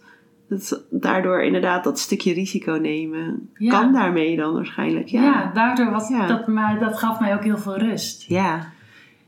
[0.48, 3.48] dat is daardoor inderdaad dat stukje risico nemen.
[3.54, 3.70] Ja.
[3.80, 5.08] Kan daarmee dan waarschijnlijk.
[5.08, 5.50] Ja, Ja.
[5.54, 6.26] daardoor was Ja.
[6.26, 8.24] dat, maar dat gaf mij ook heel veel rust.
[8.28, 8.72] Ja.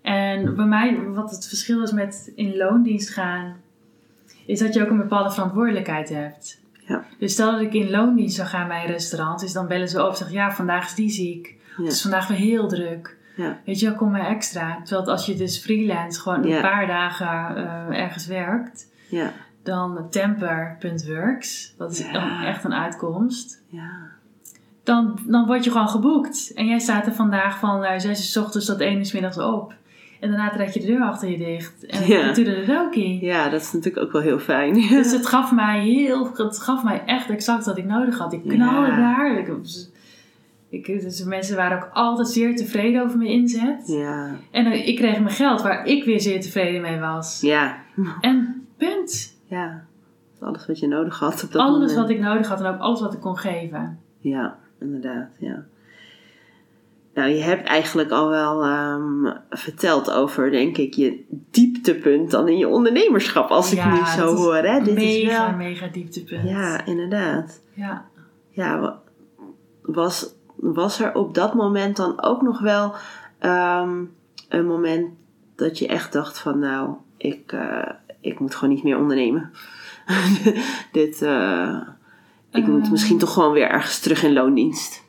[0.03, 3.57] En bij mij, wat het verschil is met in loondienst gaan,
[4.47, 6.61] is dat je ook een bepaalde verantwoordelijkheid hebt.
[6.87, 7.05] Ja.
[7.19, 10.05] Dus stel dat ik in loondienst zou gaan bij een restaurant, dus dan bellen ze
[10.05, 11.55] op en zeggen, ja, vandaag is die ziek.
[11.77, 11.83] Ja.
[11.85, 13.17] Het is vandaag weer heel druk.
[13.37, 13.59] Ja.
[13.65, 14.81] Weet je, kom maar extra.
[14.85, 19.33] Terwijl als je dus freelance gewoon een paar dagen eh, ergens werkt, Ja.
[19.63, 22.05] dan temper.works, dat is
[22.45, 23.63] echt een uitkomst.
[23.69, 23.91] Ja.
[24.83, 26.53] Dan, dan word je gewoon geboekt.
[26.55, 29.13] En jij staat er vandaag van uh, 6 uur s ochtends tot 1 uur 's
[29.13, 29.75] middags op.
[30.21, 31.87] En daarna trek je de deur achter je dicht.
[31.87, 32.33] En Ja.
[32.33, 33.25] doe je de rokie.
[33.25, 34.75] ja, dat is natuurlijk ook wel heel fijn.
[34.89, 38.33] Dus het gaf mij heel, het gaf mij echt exact wat ik nodig had.
[38.33, 38.97] Ik knalde Ja.
[38.97, 39.39] daar.
[39.39, 39.49] Ik,
[40.69, 43.83] ik, dus mensen waren ook altijd zeer tevreden over mijn inzet.
[43.87, 44.31] Ja.
[44.51, 47.41] En ik kreeg mijn geld waar ik weer zeer tevreden mee was.
[47.41, 47.77] Ja.
[48.21, 49.35] En punt.
[49.45, 49.85] Ja.
[50.41, 51.95] Alles wat je nodig had op dat Alles moment.
[51.99, 53.99] wat ik nodig had en ook alles wat ik kon geven.
[54.19, 55.65] Ja, inderdaad, ja.
[57.17, 62.59] Nou, je hebt eigenlijk al wel ehm, verteld over, denk ik, je dieptepunt dan in
[62.59, 64.55] je ondernemerschap, als ik nu zo hoor.
[64.57, 64.83] Hè?
[64.83, 65.57] Dit mega, is wel...
[65.57, 66.49] mega dieptepunt.
[66.49, 67.61] Ja, inderdaad.
[67.75, 68.05] ja.
[68.51, 69.01] Ja, wa-
[69.83, 72.95] was, was er op dat moment dan ook nog wel
[73.39, 74.05] ehm,
[74.49, 75.09] een moment
[75.57, 77.91] dat je echt dacht van, nou, ik, eh,
[78.21, 79.51] ik moet gewoon niet meer ondernemen.
[80.93, 81.77] Dit, eh,
[82.51, 82.91] ik moet Eh.
[82.91, 85.05] misschien toch gewoon weer ergens terug in loondienst.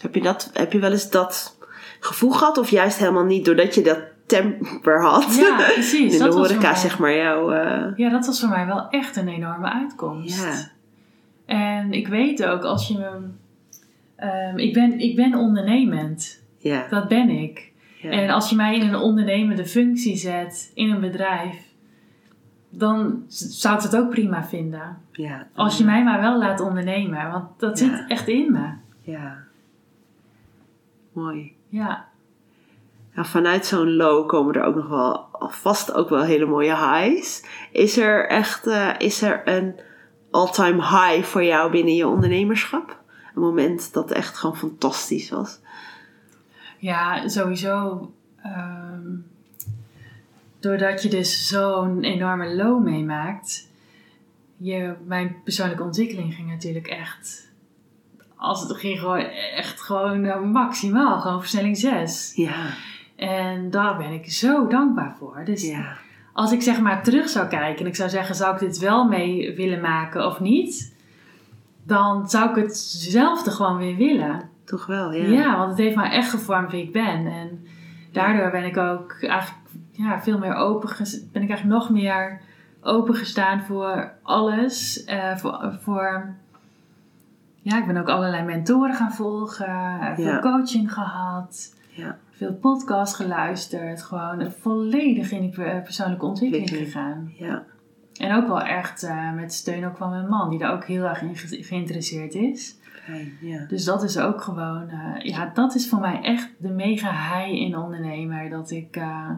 [0.00, 1.56] Heb je, dat, heb je wel eens dat
[2.00, 2.58] gevoel gehad?
[2.58, 5.36] Of juist helemaal niet, doordat je dat temper had?
[5.36, 6.12] Ja, precies.
[6.12, 7.50] in de dat horeca, mij- zeg maar, jouw...
[7.52, 10.42] eh, Ja, dat was voor mij wel echt een enorme uitkomst.
[10.44, 10.70] ja,
[11.46, 13.10] En ik weet ook, als je me...
[14.16, 16.42] ehm, ik, ben, ik ben ondernemend.
[16.58, 17.72] ja, Dat ben ik.
[18.02, 18.10] ja.
[18.10, 21.56] En als je mij in een ondernemende functie zet in een bedrijf,
[22.70, 24.96] dan zou ik het ook prima vinden.
[25.12, 25.46] ja.
[25.54, 28.66] Als je mij maar wel laat ondernemen, want dat zit echt in me.
[29.12, 29.46] Ja.
[31.18, 31.56] Mooi.
[31.68, 32.08] Ja,
[33.14, 37.44] Ja, vanuit zo'n low komen er ook nog wel vast ook wel hele mooie highs.
[37.72, 39.80] Is er echt eh, is er een
[40.30, 43.02] all-time high voor jou binnen je ondernemerschap?
[43.34, 45.60] Een moment dat echt gewoon fantastisch was.
[46.78, 48.10] ja sowieso.
[48.42, 49.16] ehm,
[50.60, 53.68] doordat je dus zo'n enorme low meemaakt,
[54.56, 57.47] je, mijn persoonlijke ontwikkeling ging natuurlijk echt.
[58.38, 59.18] Als het ging gewoon
[59.54, 62.32] echt gewoon eh, maximaal, gewoon versnelling 6.
[62.34, 62.54] Ja.
[63.16, 65.42] En daar ben ik zo dankbaar voor.
[65.44, 65.96] Dus Ja.
[66.32, 69.04] als ik zeg maar terug zou kijken en ik zou zeggen, zou ik dit wel
[69.08, 70.96] mee willen maken of niet?
[71.84, 74.48] Dan zou ik hetzelfde gewoon weer willen.
[74.64, 75.26] Toch wel, ja.
[75.28, 77.26] Ja, want het heeft mij echt gevormd wie ik ben.
[77.26, 77.66] En
[78.12, 80.88] daardoor ben ik ook eigenlijk ja, veel meer open,
[81.32, 82.40] ben ik eigenlijk nog meer
[82.80, 85.04] opengestaan voor alles.
[85.04, 86.34] Eh, voor, voor,
[87.62, 90.38] ja, ik ben ook allerlei mentoren gaan volgen, eh, veel Ja.
[90.40, 92.18] coaching gehad, Ja.
[92.30, 94.02] veel podcasts geluisterd.
[94.02, 97.32] Gewoon volledig in die per- persoonlijke ontwikkeling gegaan.
[97.38, 97.64] Ja.
[98.20, 101.04] En ook wel echt eh, met steun ook van mijn man, die daar ook heel
[101.04, 102.76] erg in ge- geïnteresseerd is.
[103.04, 103.64] Fijn, ja.
[103.68, 107.60] Dus dat is ook gewoon, eh, ja, dat is voor mij echt de mega high
[107.60, 108.50] in ondernemer.
[108.50, 109.30] Dat ik, eh,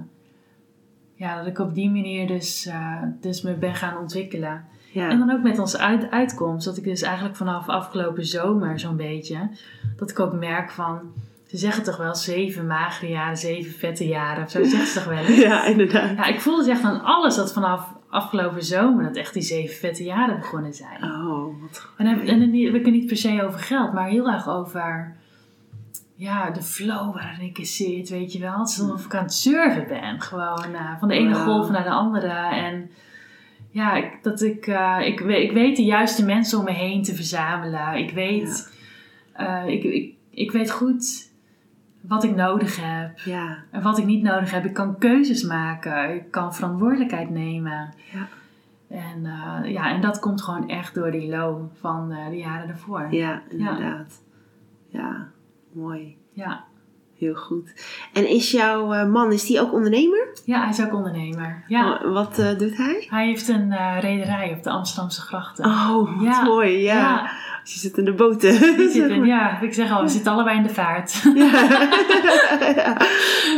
[1.15, 4.65] ja, dat ik op die manier dus, eh, dus me ben gaan ontwikkelen.
[4.93, 5.09] Ja.
[5.09, 6.65] En dan ook met onze uit, uitkomst.
[6.65, 9.51] Dat ik dus eigenlijk vanaf afgelopen zomer zo'n beetje,
[9.97, 11.01] dat ik ook merk van,
[11.47, 14.45] ze zeggen toch wel zeven magere jaren, zeven vette jaren.
[14.45, 15.41] Of zo zeggen ze toch wel eens?
[15.51, 16.17] ja, inderdaad.
[16.17, 19.77] Ja, ik voelde dus echt aan alles dat vanaf afgelopen zomer, dat echt die zeven
[19.77, 21.05] vette jaren begonnen zijn.
[21.05, 24.09] Oh, wat En dan, en dan heb ik het niet per se over geld, maar
[24.09, 25.17] heel erg over
[26.21, 28.59] ja, de flow waarin ik in zit, weet je wel.
[28.59, 31.85] Het is alsof ik aan het surfen ben, gewoon eh, van de ene golf naar
[31.85, 32.49] de andere.
[32.55, 32.91] En
[33.71, 37.15] ja, ik, dat ik, eh, ik, ik weet de juiste mensen om me heen te
[37.15, 37.95] verzamelen.
[37.97, 38.79] Ik weet,
[39.33, 41.29] eh, ik, ik, ik weet goed
[42.01, 43.57] wat ik nodig heb Ja.
[43.71, 44.65] en wat ik niet nodig heb.
[44.65, 47.95] Ik kan keuzes maken, ik kan verantwoordelijkheid nemen.
[48.13, 48.29] Ja.
[48.89, 53.07] En, eh, ja, en dat komt gewoon echt door die low van de jaren daarvoor.
[53.11, 54.23] Ja, inderdaad.
[54.89, 55.29] Ja,
[55.73, 56.17] mooi.
[56.33, 56.65] Ja.
[57.21, 57.73] Heel goed.
[58.13, 60.29] En is jouw eh, man, is die ook ondernemer?
[60.45, 61.65] Ja, hij is ook ondernemer.
[61.67, 61.93] Ja.
[62.05, 63.07] Oh, wat eh, doet hij?
[63.11, 65.65] Hij heeft een eh, rederij op de Amsterdamse grachten.
[65.65, 66.43] Oh, wat Ja.
[66.43, 66.83] mooi.
[66.83, 66.95] Ja.
[66.95, 67.31] Ja.
[67.65, 68.53] Je zit in de boten.
[68.79, 71.23] Zeg zitten, ja, ik zeg al, we zitten allebei in de vaart.
[71.35, 71.61] Ja.
[72.77, 72.97] ja.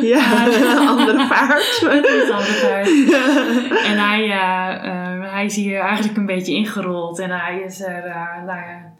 [0.00, 0.46] Ja.
[0.88, 1.78] andere vaart.
[1.92, 3.84] Niet aan de vaart.
[3.84, 7.18] En hij, eh, hij is hier eigenlijk een beetje ingerold.
[7.18, 8.02] En hij is er,
[8.46, 8.92] nou ja,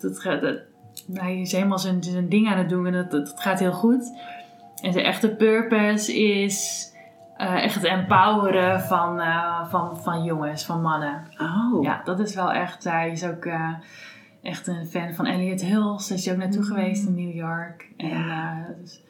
[0.00, 0.58] dat, gaat- dat,
[1.12, 4.12] hij is helemaal zijn, zijn ding aan het doen en dat, dat, gaat heel goed.
[4.82, 6.88] En zijn echte purpose is
[7.36, 11.26] eh, echt het empoweren van, eh, van, van jongens, van mannen.
[11.38, 11.82] Oh.
[11.82, 12.84] Ja, dat is wel echt.
[12.84, 13.72] Hij is ook eh,
[14.42, 16.08] echt een fan van Elliot Hills.
[16.08, 17.88] Daar is hij ook naartoe geweest in New York.
[17.96, 19.02] En ja, dus,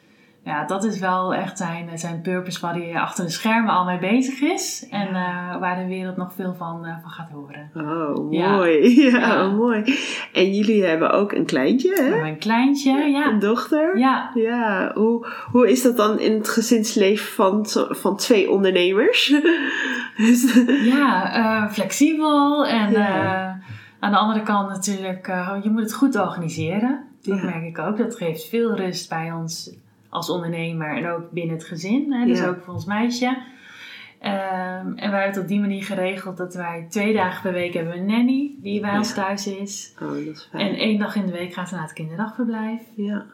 [0.43, 3.99] ja dat is wel echt zijn, zijn purpose waar hij achter de schermen al mee
[3.99, 4.87] bezig is.
[4.89, 7.69] En eh, waar de wereld nog veel van, eh, van gaat horen.
[7.75, 8.51] Oh, Ja.
[8.55, 8.79] mooi.
[9.11, 9.49] Ja, Ja.
[9.49, 9.83] mooi.
[10.33, 12.19] En jullie hebben ook een kleintje, hè?
[12.21, 13.27] Mijn kleintje, ja.
[13.27, 13.97] Een dochter.
[13.97, 19.27] Ja, Ja, hoe, hoe is dat dan in het gezinsleven van, van twee ondernemers?
[20.83, 22.67] Ja eh, flexibel.
[22.67, 23.49] En eh,
[23.99, 27.03] aan de andere kant natuurlijk, eh, je moet het goed organiseren.
[27.21, 27.97] Dat merk ik ook.
[27.97, 29.75] Dat geeft veel rust bij ons
[30.11, 32.13] als ondernemer en ook binnen het gezin.
[32.13, 32.25] Hè?
[32.25, 32.47] Dus Ja.
[32.47, 33.37] ook voor ons meisje.
[34.19, 37.73] Ehm, en wij hebben het op die manier geregeld dat wij twee dagen per week
[37.73, 38.97] hebben een nanny die bij Ja.
[38.97, 39.93] ons thuis is.
[40.01, 40.67] oh, dat is fijn.
[40.67, 42.81] En één dag in de week gaat ze naar het kinderdagverblijf.
[42.95, 43.25] ja.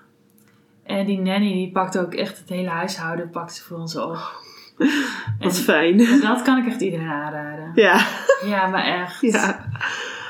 [0.84, 4.12] En die nanny die pakt ook echt het hele huishouden pakt ze voor ons op.
[4.78, 4.88] Wat
[5.40, 5.98] En fijn.
[6.22, 7.72] dat kan ik echt iedereen aanraden.
[7.76, 8.06] Ja,
[8.46, 9.22] Ja, maar echt.
[9.22, 9.66] ja.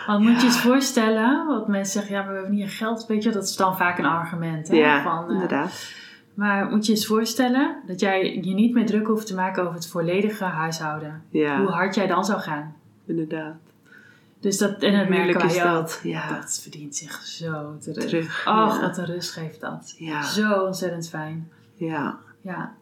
[0.07, 3.23] Want moet je eens voorstellen, wat mensen zeggen, ja, maar we hebben niet geld, weet
[3.23, 4.67] je, dat is dan vaak een argument.
[4.67, 5.91] Hè, Ja, van, eh, inderdaad.
[6.37, 9.73] Maar moet je eens voorstellen dat jij je niet meer druk hoeft te maken over
[9.75, 11.23] het volledige huishouden.
[11.31, 12.75] Hoe Ja, hard jij dan zou gaan.
[13.05, 13.55] inderdaad.
[14.39, 15.99] Dus dat, en dat merken wij dat.
[16.03, 18.05] Ja, Dat verdient zich zo terug.
[18.05, 18.47] terug.
[18.47, 18.79] Och, ja.
[18.81, 19.95] wat een rust geeft dat.
[19.97, 20.23] Ja.
[20.23, 21.49] Zo ontzettend fijn.
[21.75, 22.17] ja.
[22.41, 22.73] Ja.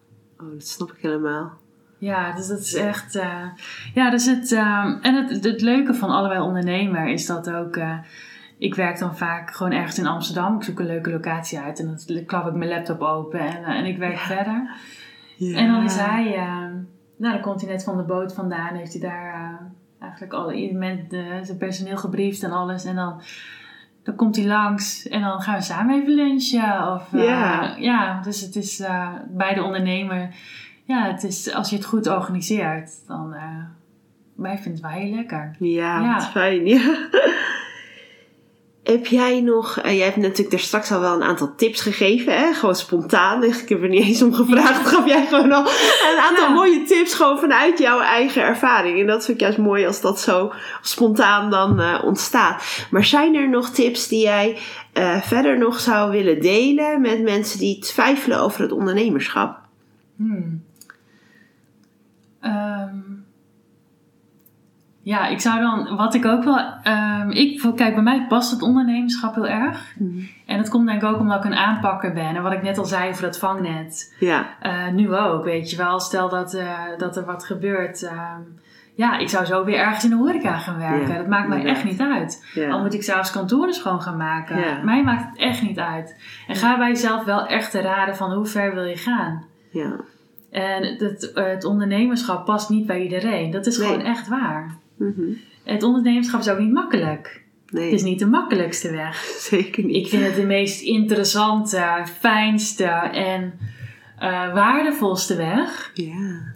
[0.42, 1.54] Oh, dat snap ik helemaal.
[1.98, 3.16] Ja, dus dat is echt.
[3.16, 3.44] eh,
[3.94, 4.52] ja, dus het.
[4.52, 7.76] ehm, en het, het leuke van allebei ondernemer is dat ook.
[7.76, 7.98] eh,
[8.58, 10.56] ik werk dan vaak gewoon ergens in Amsterdam.
[10.56, 13.76] Ik zoek een leuke locatie uit en dan klap ik mijn laptop open en, eh,
[13.76, 14.70] en ik werk verder.
[15.38, 15.58] Ja.
[15.58, 16.34] En dan is hij.
[16.36, 16.74] ehm,
[17.18, 18.76] nou, dan komt hij net van de boot vandaan.
[18.76, 19.66] Heeft hij daar eh,
[20.02, 21.00] eigenlijk alle met
[21.44, 22.86] zijn personeel gebriefd en alles.
[22.86, 23.22] En dan.
[24.04, 26.94] Dan komt hij langs en dan gaan we samen even lunchen.
[26.94, 27.76] Of, eh, Ja.
[27.80, 28.84] ja, dus het is
[29.28, 30.30] bij de ondernemer
[30.84, 33.36] ja, het is, als je het goed organiseert, dan
[34.36, 35.56] wij vinden het wel heel lekker.
[35.60, 36.14] Ja, Ja.
[36.14, 36.66] wat fijn.
[36.66, 36.96] Ja.
[38.86, 42.38] Heb jij nog, eh, jij hebt natuurlijk daar straks al wel een aantal tips gegeven,
[42.38, 42.54] hè?
[42.54, 43.44] gewoon spontaan.
[43.44, 44.88] Ik heb er niet eens om gevraagd.
[44.88, 45.62] Gaf jij gewoon al
[46.12, 46.54] een aantal Ja.
[46.54, 49.00] mooie tips gewoon vanuit jouw eigen ervaring.
[49.00, 52.86] En dat vind ik juist mooi als dat zo spontaan dan eh, ontstaat.
[52.92, 54.58] Maar zijn er nog tips die jij
[54.94, 59.58] eh, verder nog zou willen delen met mensen die twijfelen over het ondernemerschap?
[60.16, 60.64] Hmm.
[62.42, 63.00] Ehm,
[65.06, 68.62] Ja, ik zou dan, wat ik ook wel, ehm, ik, kijk, bij mij past het
[68.62, 69.94] ondernemerschap heel erg.
[69.98, 70.20] Mhm.
[70.46, 72.36] En dat komt denk ik ook omdat ik een aanpakker ben.
[72.36, 74.16] En wat ik net al zei over dat vangnet.
[74.20, 76.00] Ja, Eh, nu ook, weet je wel.
[76.00, 78.04] Stel dat, eh, dat er wat gebeurt.
[78.04, 78.40] ehm,
[78.96, 81.08] ja, ik zou zo weer ergens in de horeca gaan werken.
[81.12, 82.46] Ja, dat maakt mij echt niet uit.
[82.56, 82.78] Al ja.
[82.78, 84.60] moet ik zelfs kantoren schoon gaan maken.
[84.60, 84.82] Ja.
[84.84, 86.20] Mij maakt het echt niet uit.
[86.48, 89.44] En ga bij jezelf wel echt te raden van hoe ver wil je gaan.
[89.72, 89.92] ja.
[90.52, 93.52] En het, het ondernemerschap past niet bij iedereen.
[93.52, 93.88] Dat is Nee.
[93.88, 94.76] gewoon echt waar.
[94.96, 95.22] Mhm.
[95.64, 97.44] Het ondernemerschap is ook niet makkelijk.
[97.70, 99.16] Nee, Het is niet de makkelijkste weg.
[99.52, 99.96] zeker niet.
[99.96, 103.54] Ik vind het de meest interessante, fijnste en
[104.20, 105.92] eh, waardevolste weg.
[105.94, 106.54] Ja,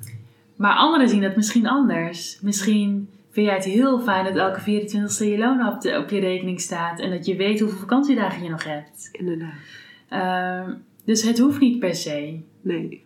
[0.55, 2.39] Maar anderen zien dat misschien anders.
[2.41, 6.19] Misschien vind jij het heel fijn dat elke 24e je loon op, de- op je
[6.19, 6.99] rekening staat.
[6.99, 9.09] En dat je weet hoeveel vakantiedagen je nog hebt.
[9.11, 9.53] inderdaad.
[10.09, 10.73] Ehm,
[11.05, 12.39] dus het hoeft niet per se.
[12.61, 13.03] Nee.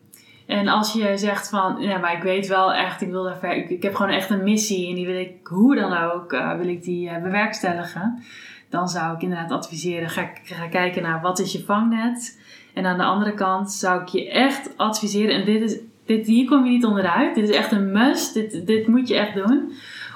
[0.54, 3.56] En als je zegt van, ja, maar ik weet wel echt, ik wil daar ver,
[3.56, 6.58] ik, ik heb gewoon echt een missie en die wil ik, hoe dan ook, eh,
[6.58, 8.24] wil ik die eh, bewerkstelligen.
[8.70, 12.40] Dan zou ik inderdaad adviseren, ga, ga kijken naar wat is je vangnet.
[12.74, 16.48] En aan de andere kant zou ik je echt adviseren, en dit is, dit, hier
[16.48, 19.72] kom je niet onderuit, dit is echt een must, dit, dit moet je echt doen.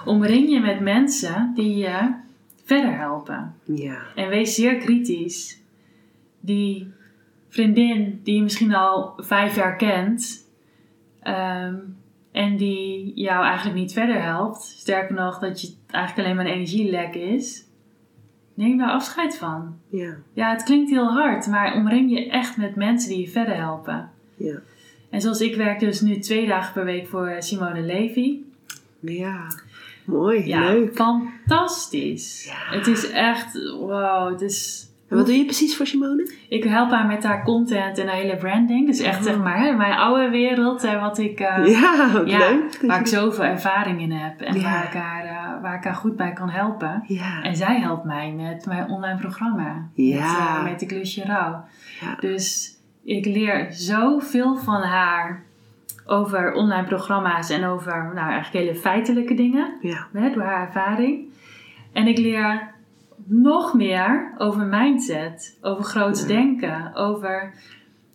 [0.06, 2.14] Omring je met mensen die je
[2.64, 3.56] verder helpen.
[3.64, 5.60] Ja, En wees zeer kritisch.
[6.40, 6.92] Die
[7.58, 10.46] vriendin die je misschien al vijf jaar kent.
[11.22, 11.76] ehm,
[12.32, 14.62] en die jou eigenlijk niet verder helpt.
[14.64, 17.66] Sterker nog, dat je eigenlijk alleen maar een energielek is.
[18.54, 19.78] Neem daar afscheid van.
[19.90, 23.56] ja, Ja, het klinkt heel hard, maar omring je echt met mensen die je verder
[23.56, 24.10] helpen.
[24.36, 24.60] ja.
[25.10, 28.38] En zoals ik werk dus nu twee dagen per week voor Simone Levy.
[29.00, 29.48] Ja,
[30.06, 30.96] mooi, Ja, leuk.
[30.96, 32.46] fantastisch.
[32.46, 32.78] Ja.
[32.78, 34.87] Het is echt, wow, het is...
[35.10, 36.32] En wat doe je precies voor Simone?
[36.50, 38.88] Ik help haar met haar content en haar hele branding.
[38.88, 39.24] Dus echt, Oh.
[39.24, 40.84] zeg maar, mijn oude wereld.
[40.84, 42.80] En wat ik, eh, ja, wat ja, leuk.
[42.82, 44.42] waar ik zoveel ervaring in heb.
[44.42, 44.62] En Ja.
[44.62, 47.04] waar, ik haar, eh, waar ik haar goed bij kan helpen.
[47.08, 49.88] Ja, En zij helpt mij met mijn online programma.
[49.94, 50.16] Ja.
[50.16, 51.64] Met, eh, met Ik Lust Je Rauw.
[52.02, 52.16] Ja.
[52.20, 55.44] Dus ik leer zoveel van haar
[56.06, 57.50] over online programma's.
[57.50, 61.26] En over, nou, eigenlijk hele feitelijke dingen ja, hè, door haar ervaring.
[61.94, 62.76] En ik leer
[63.28, 66.28] nog meer over mindset, over groots Ja.
[66.28, 67.54] denken, over...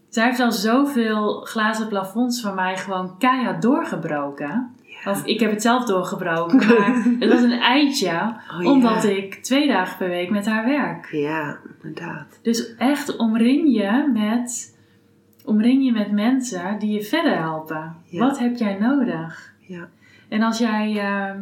[0.09, 4.71] Zij heeft al zoveel glazen plafonds van mij gewoon keihard doorgebroken.
[5.05, 5.11] ja.
[5.11, 9.09] Of ik heb het zelf doorgebroken, maar het was een eitje, Oh, omdat ja.
[9.09, 11.09] ik twee dagen per week met haar werk.
[11.13, 12.39] Ja, inderdaad.
[12.43, 14.79] Dus echt omring je met,
[15.45, 17.97] omring je met mensen die je verder helpen.
[18.05, 18.19] Ja.
[18.19, 19.53] Wat heb jij nodig?
[19.59, 19.89] Ja,
[20.29, 21.41] En als jij ehm,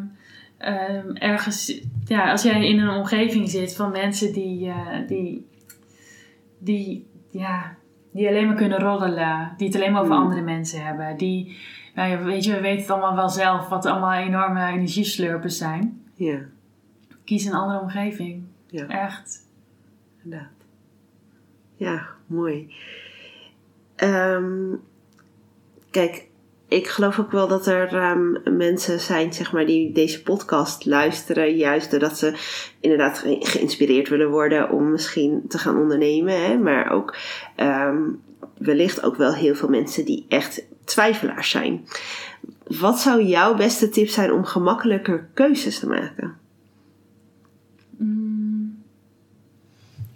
[0.60, 5.46] ehm, ergens, ja, als jij in een omgeving zit van mensen die, eh, die,
[6.58, 7.74] die, ja,
[8.12, 10.22] die alleen maar kunnen roddelen, die het alleen maar over Mm.
[10.22, 11.56] andere mensen hebben, die,
[11.94, 16.02] nou ja, weet je, we weten het allemaal wel zelf, wat allemaal enorme energieslurpers zijn.
[16.14, 16.38] ja,
[17.24, 18.44] Kies een andere omgeving.
[18.66, 18.86] ja.
[18.88, 19.48] Echt.
[20.24, 20.48] inderdaad.
[21.76, 22.74] Ja, mooi.
[23.96, 24.74] Ehm,
[25.90, 26.28] kijk,
[26.70, 31.56] ik geloof ook wel dat er ehm, mensen zijn, zeg maar, die deze podcast luisteren,
[31.56, 32.34] juist doordat ze
[32.80, 36.58] inderdaad ge- geïnspireerd willen worden om misschien te gaan ondernemen, hè?
[36.58, 37.16] maar ook
[37.56, 37.98] ehm,
[38.58, 41.86] wellicht ook wel heel veel mensen die echt twijfelaars zijn.
[42.78, 46.36] Wat zou jouw beste tip zijn om gemakkelijker keuzes te maken?
[47.96, 48.82] Mm,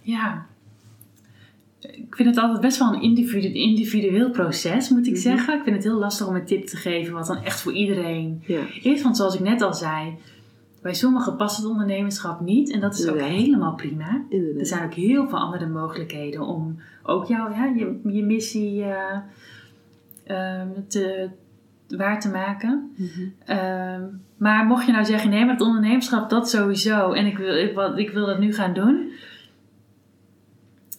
[0.01, 0.45] ja.
[2.15, 5.21] Ik vind het altijd best wel een individu- individueel proces, moet ik Mhm.
[5.21, 5.53] zeggen.
[5.57, 8.43] Ik vind het heel lastig om een tip te geven wat dan echt voor iedereen
[8.45, 9.01] Ja, is.
[9.01, 10.13] Want zoals ik net al zei,
[10.81, 12.71] bij sommigen past het ondernemerschap niet.
[12.71, 14.23] En dat is ook helemaal prima.
[14.57, 19.17] Er zijn ook heel veel andere mogelijkheden om ook jouw, ja, je, je missie eh,
[20.23, 21.29] ehm, te,
[21.87, 22.91] waar te maken.
[22.95, 23.09] Mhm.
[23.45, 24.01] Ehm,
[24.37, 27.11] maar mocht je nou zeggen, nee, maar het ondernemerschap, dat sowieso.
[27.11, 29.11] En ik wil, ik, wat, ik wil dat nu gaan doen.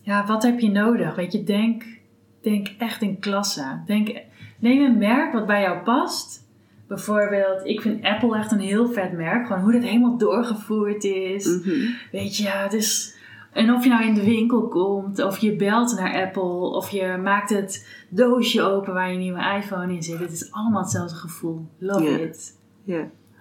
[0.07, 1.15] Ja, wat heb je nodig?
[1.15, 1.85] Weet je, denk,
[2.43, 3.81] denk echt in klasse.
[3.87, 4.21] Denk,
[4.59, 6.45] neem een merk wat bij jou past.
[6.89, 9.47] Bijvoorbeeld, ik vind Apple echt een heel vet merk.
[9.47, 11.47] Gewoon hoe dat helemaal doorgevoerd is.
[11.47, 11.91] Mhm.
[12.13, 13.15] Weet je, ja, is...
[13.53, 17.21] En of je nou in de winkel komt, of je belt naar Apple, of je
[17.23, 20.19] maakt het doosje open waar je nieuwe iPhone in zit.
[20.19, 21.67] Het is allemaal hetzelfde gevoel.
[21.79, 22.59] Love it.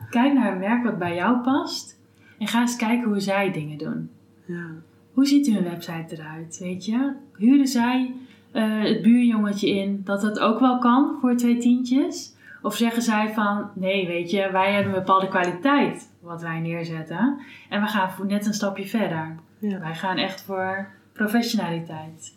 [0.09, 1.99] Kijk naar een merk wat bij jou past
[2.37, 4.09] en ga eens kijken hoe zij dingen doen.
[4.45, 4.67] ja,
[5.15, 7.13] Hoe ziet hun website eruit, weet je?
[7.37, 8.15] Huren zij
[8.51, 12.33] eh, het buurjongetje in dat dat ook wel kan voor twee tientjes?
[12.61, 17.39] Of zeggen zij van, nee, weet je, wij hebben een bepaalde kwaliteit wat wij neerzetten.
[17.69, 19.35] En we gaan voor net een stapje verder.
[19.59, 19.79] Ja.
[19.79, 22.33] Wij gaan echt voor professionaliteit.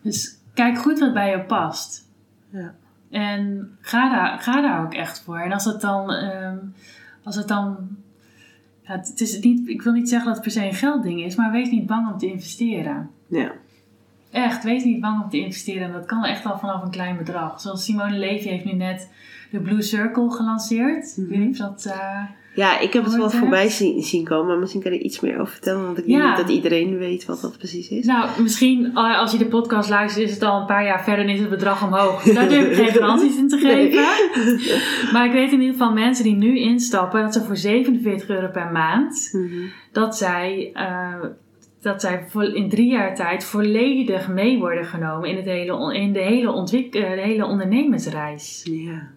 [0.00, 2.08] Dus kijk goed wat bij je past.
[2.50, 2.74] Ja.
[3.10, 5.38] En ga daar, ga daar ook echt voor.
[5.38, 6.56] En als het dan, ehm,
[7.22, 7.96] als het dan.
[8.88, 11.36] Ja, het is niet, ik wil niet zeggen dat het per se een geldding is,
[11.36, 13.10] maar wees niet bang om te investeren.
[13.26, 13.52] Ja.
[14.30, 15.82] Echt, wees niet bang om te investeren.
[15.86, 17.60] En dat kan echt al vanaf een klein bedrag.
[17.60, 19.10] Zoals Simone Levy heeft nu net
[19.50, 21.16] de Blue Circle gelanceerd.
[21.16, 21.84] Ik weet niet of dat.
[21.84, 22.22] eh,
[22.56, 25.20] Ja, ik heb het wel voorbij zien, zien komen, maar misschien kan je er iets
[25.20, 26.18] meer over vertellen, want ik Ja.
[26.18, 28.06] weet niet dat iedereen weet wat dat precies is.
[28.06, 31.24] Nou, misschien eh, als je de podcast luistert, is het al een paar jaar verder
[31.24, 32.22] en is het bedrag omhoog.
[32.22, 34.04] Daar durf ik geen garanties in te geven.
[35.12, 38.48] Maar ik weet in ieder geval mensen die nu instappen, dat ze voor 47 euro
[38.52, 39.54] per maand, Mhm.
[39.92, 41.14] dat zij, eh,
[41.80, 46.20] dat zij in drie jaar tijd volledig mee worden genomen in, het hele, in de,
[46.20, 48.66] hele ontwik- eh, de hele ondernemersreis.
[48.70, 49.14] Ja.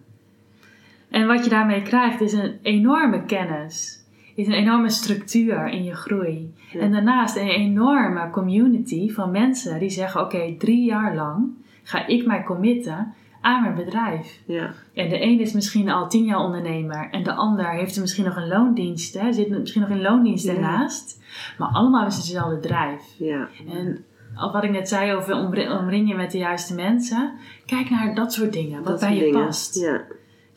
[1.10, 3.98] En wat je daarmee krijgt is een enorme kennis.
[4.34, 6.54] Is een enorme structuur in je groei.
[6.72, 6.80] Ja.
[6.80, 11.46] En daarnaast een enorme community van mensen die zeggen: Oké, drie jaar lang
[11.82, 14.40] ga ik mij committen aan mijn bedrijf.
[14.46, 14.70] Ja.
[14.94, 17.08] En de een is misschien al tien jaar ondernemer.
[17.10, 19.20] En de ander heeft er misschien nog een loondienst.
[19.20, 20.52] Hè, zit misschien nog in loondienst Ja.
[20.52, 21.22] daarnaast.
[21.58, 23.02] Maar allemaal is het dezelfde drijf.
[23.18, 23.48] Ja.
[23.72, 24.04] En
[24.52, 27.32] wat ik net zei over omri- omring je met de juiste mensen.
[27.66, 28.78] Kijk naar dat soort dingen.
[28.82, 29.44] Wat Dat bij je dingen.
[29.46, 29.80] past.
[29.80, 30.00] Ja.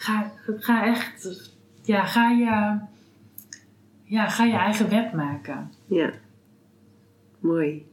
[0.03, 1.27] Ga, ga echt,
[1.81, 2.77] ja, ga je,
[4.03, 5.71] ja, ga je eigen web maken.
[5.85, 6.09] Ja.
[7.39, 7.85] Mooi.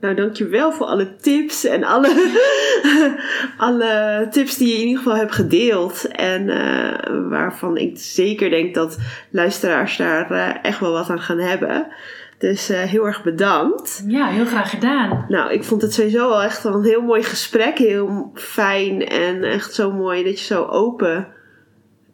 [0.00, 2.40] Nou, dankjewel voor alle tips en alle,
[3.68, 6.06] alle tips die je in ieder geval hebt gedeeld.
[6.06, 8.98] En eh, waarvan ik zeker denk dat
[9.30, 11.86] luisteraars daar eh, echt wel wat aan gaan hebben.
[12.38, 14.04] Dus eh, heel erg bedankt.
[14.06, 15.24] Ja, heel graag gedaan.
[15.28, 17.78] Nou, ik vond het sowieso wel echt wel een heel mooi gesprek.
[17.78, 21.28] Heel fijn en echt zo mooi dat je zo open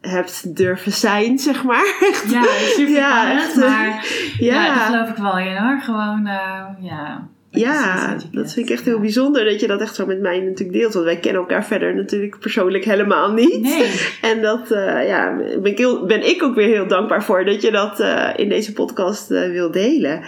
[0.01, 1.95] hebt durven zijn, zeg maar.
[2.09, 2.43] Echt, Ja,
[2.75, 3.87] super Ja, echt, maar
[4.39, 4.65] ja.
[4.65, 4.75] ja.
[4.75, 5.79] daar geloof ik wel in hoor.
[5.81, 7.27] Gewoon, eh, ja.
[7.55, 10.77] Ja, dat vind ik echt heel bijzonder dat je dat echt zo met mij natuurlijk
[10.79, 10.93] deelt.
[10.93, 13.61] Want wij kennen elkaar verder natuurlijk persoonlijk helemaal niet.
[13.61, 13.91] Nee,
[14.31, 17.61] En dat eh, ja, ben, ik heel, ben ik ook weer heel dankbaar voor dat
[17.61, 20.21] je dat eh, in deze podcast eh, wil delen.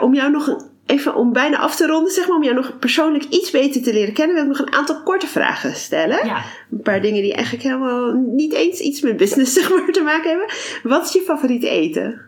[0.00, 2.78] Om jou nog een, even om bijna af te ronden, zeg maar, om jou nog
[2.78, 6.26] persoonlijk iets beter te leren kennen, wil ik nog een aantal korte vragen stellen.
[6.26, 6.42] ja.
[6.70, 10.30] Een paar dingen die eigenlijk helemaal niet eens iets met business zeg maar, te maken
[10.30, 10.48] hebben.
[10.82, 12.20] Wat is je favoriete eten?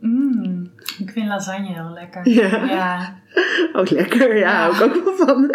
[0.00, 0.61] Mm,
[0.98, 2.28] ik vind lasagne heel lekker.
[2.28, 2.64] Ja.
[2.64, 3.20] ja.
[3.72, 4.36] Oh, lekker.
[4.36, 5.54] Ja, ik ook wel van.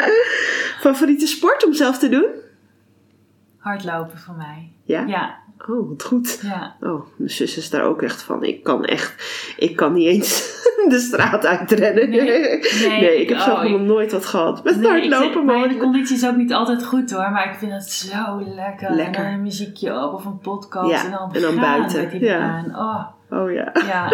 [0.80, 2.26] Favoriete sport om zelf te doen?
[3.58, 4.72] Hardlopen voor mij.
[4.84, 5.04] Ja?
[5.08, 5.36] Ja,
[5.70, 6.40] Oh, wat goed.
[6.42, 6.76] ja.
[6.82, 8.44] Oh, mijn zus is daar ook echt van.
[8.44, 9.16] Ik kan echt,
[9.58, 10.30] ik kan niet eens
[10.90, 12.10] de straat uitrennen.
[12.10, 12.60] Nee?
[13.00, 14.64] Nee, ik heb oh, zelf ik- nog nooit wat gehad.
[14.64, 15.60] Met Nee, hardlopen, maar.
[15.60, 18.92] mijn conditie is ook niet altijd goed hoor, maar ik vind het zo lekker.
[18.92, 19.16] Lekker.
[19.16, 22.12] En dan een muziekje op of een podcast Ja, en dan, en dan buiten, met
[22.12, 22.38] die ja.
[22.40, 22.76] baan.
[22.76, 23.72] Oh, Oh ja.
[23.88, 24.12] ja.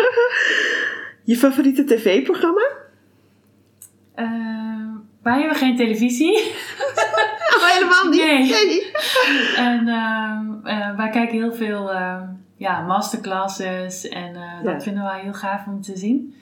[1.23, 2.67] Je favoriete tv-programma?
[4.15, 4.89] Ehm,
[5.21, 6.37] wij hebben geen televisie.
[7.55, 8.49] Oh, helemaal niet.
[8.49, 8.91] Nee.
[9.55, 12.23] en ehm, eh, wij kijken heel veel ehm,
[12.57, 16.35] ja, masterclasses en eh, dat vinden wij heel gaaf om te zien.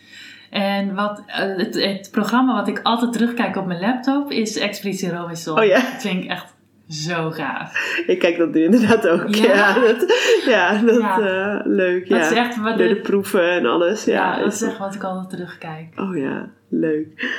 [0.49, 5.09] En wat, eh, het, het programma wat ik altijd terugkijk op mijn laptop is Expeditie
[5.09, 5.59] Robinson.
[5.59, 5.75] Oh ja.
[5.75, 6.50] Dat vind ik echt
[6.91, 8.03] zo gaaf.
[8.07, 9.35] Ik kijk dat nu inderdaad ook.
[9.35, 9.79] Ja, Ja.
[9.79, 10.05] dat,
[10.45, 11.19] ja, dat Ja.
[11.19, 12.09] eh, leuk.
[12.09, 12.25] Dat ja.
[12.29, 14.03] is echt wat Door de de- proeven en alles.
[14.05, 15.99] Ja, Ja, dat is echt wat ik altijd terugkijk.
[15.99, 17.29] Oh ja, leuk.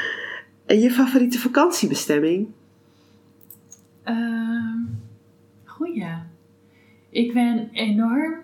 [0.66, 2.48] En je favoriete vakantiebestemming?
[4.04, 4.78] Ehm
[5.64, 6.06] goeie.
[7.10, 8.34] Ik ben enorm...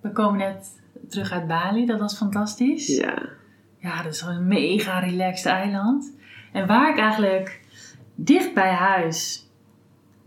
[0.00, 0.66] We komen net
[1.08, 2.86] terug uit Bali, dat was fantastisch.
[2.96, 3.14] Ja.
[3.78, 6.16] Ja, dat is een mega relaxed eiland.
[6.52, 7.60] En waar ik eigenlijk
[8.14, 9.47] dicht bij huis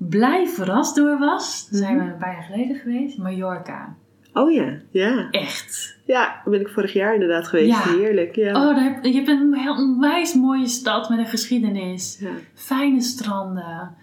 [0.09, 3.95] blij verrast door was, daar zijn we een paar jaar geleden geweest, Mallorca.
[4.33, 5.27] Oh ja, ja.
[5.31, 5.97] Echt.
[6.05, 7.85] Ja, daar ben ik vorig jaar inderdaad geweest.
[7.85, 7.97] Ja.
[7.97, 8.47] Heerlijk, ja.
[8.47, 12.17] Oh, daar heb, je hebt een heel onwijs mooie stad met een geschiedenis.
[12.19, 12.31] Ja.
[12.53, 13.95] Fijne stranden.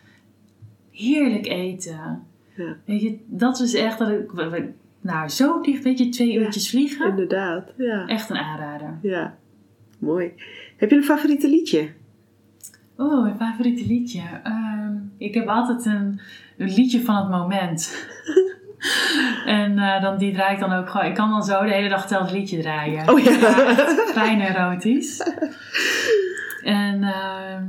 [0.91, 2.23] Heerlijk eten.
[2.57, 2.77] Ja.
[2.85, 4.65] Weet je, dat is echt dat ik...
[5.01, 7.09] Nou, zo dicht, weet je, twee uurtjes vliegen.
[7.09, 8.07] Inderdaad, ja.
[8.07, 8.99] Echt een aanrader.
[9.03, 9.37] Ja,
[9.99, 10.33] mooi.
[10.77, 11.89] Heb je een favoriete liedje?
[13.01, 14.23] Oh, mijn favoriete liedje.
[14.43, 16.21] Ehm, ik heb altijd een,
[16.57, 18.09] een liedje van het moment.
[19.47, 21.07] en eh, dan, die draai ik dan ook gewoon.
[21.07, 23.09] Ik kan dan zo de hele dag hetzelfde liedje draaien.
[23.11, 23.31] Oh ja.
[23.69, 25.21] echt fijn erotisch.
[26.63, 27.65] en ehm,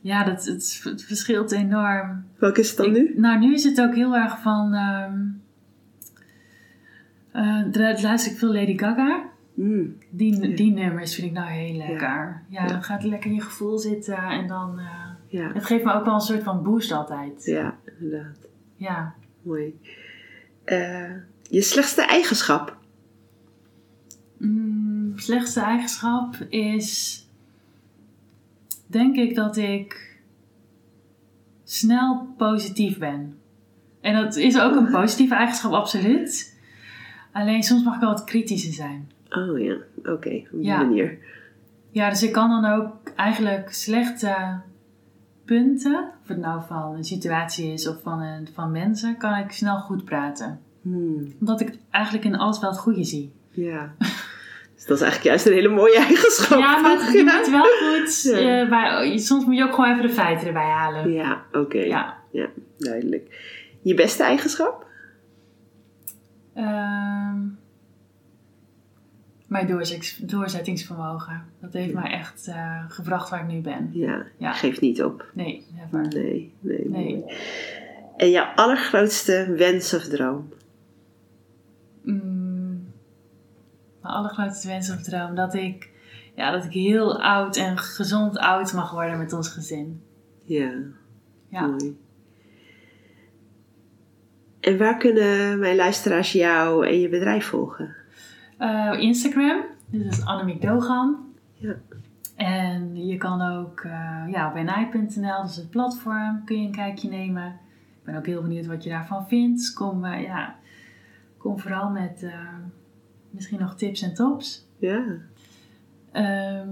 [0.00, 2.24] ja, dat, het, het verschilt enorm.
[2.38, 3.12] Welke is het dan Ik- nu?
[3.16, 4.70] Nou, nu is het ook heel erg van...
[7.70, 9.22] dra- luister ik veel Lady Gaga.
[9.62, 10.56] Mm, Die, Ja.
[10.56, 11.98] die nummers vind ik nou heel lekker.
[11.98, 12.66] Ja, Ja.
[12.66, 14.78] dan gaat het lekker in je gevoel zitten en dan...
[14.78, 14.86] eh,
[15.26, 15.52] ja.
[15.52, 17.44] het geeft me ook wel een soort van boost altijd.
[17.44, 18.38] ja, inderdaad.
[18.76, 19.14] Ja.
[19.42, 19.78] Mooi.
[20.64, 21.10] Eh,
[21.42, 22.76] je slechtste eigenschap?
[24.38, 27.18] Mm, slechtste eigenschap is...
[28.86, 30.18] Denk ik dat ik
[31.64, 33.38] snel positief ben.
[34.00, 36.58] En dat is ook een positieve eigenschap, absoluut.
[37.32, 39.10] Alleen soms mag ik wel wat kritischer zijn.
[39.30, 40.76] Oh ja, oké, op die Ja.
[40.82, 41.18] manier.
[41.90, 44.60] Ja, dus ik kan dan ook eigenlijk slechte
[45.44, 49.50] punten, of het nou van een situatie is of van, een, van mensen, kan ik
[49.52, 50.60] snel goed praten.
[50.82, 53.32] Hmm, Omdat ik eigenlijk in alles wel het goede zie.
[53.50, 53.92] ja.
[54.74, 56.58] Dus dat is eigenlijk juist een hele mooie eigenschap.
[56.58, 57.36] Ja, maar het, je Ja.
[57.38, 58.22] moet wel goed.
[58.42, 58.68] Ja.
[58.68, 61.12] bij, soms moet je ook gewoon even de feiten erbij halen.
[61.12, 61.78] Ja, oké.
[61.78, 62.16] Ja.
[62.78, 63.38] duidelijk.
[63.82, 64.86] Je beste eigenschap?
[66.54, 67.38] Ehm,
[69.50, 71.42] mijn doorzet- doorzettingsvermogen.
[71.60, 73.90] Dat heeft mij echt eh, gebracht waar ik nu ben.
[73.92, 74.52] Ja, Ja.
[74.52, 75.26] geef niet op.
[75.34, 76.08] Nee, never.
[76.08, 76.52] Nee,
[76.88, 77.24] nee.
[78.16, 80.48] En jouw allergrootste wens of droom?
[82.02, 82.92] Mm,
[84.02, 85.90] mijn allergrootste wens of droom dat ik,
[86.34, 90.02] ja, dat ik heel oud en gezond oud mag worden met ons gezin.
[90.44, 90.72] Ja,
[91.48, 91.66] Ja.
[91.66, 91.96] mooi.
[94.60, 97.94] En waar kunnen mijn luisteraars jou en je bedrijf volgen?
[98.60, 101.16] Eh, Instagram, dit is Annemiek Dogan.
[101.54, 101.74] Ja.
[102.36, 107.08] En je kan ook eh ja, op nij.nl, dus het platform, kun je een kijkje
[107.08, 107.46] nemen.
[107.46, 109.58] Ik ben ook heel benieuwd wat je daarvan vindt.
[109.58, 110.56] Dus kom, eh, ja,
[111.36, 112.26] kom vooral met
[113.30, 114.66] misschien nog tips en tops.
[114.78, 115.04] Ja,
[116.12, 116.70] Ehm,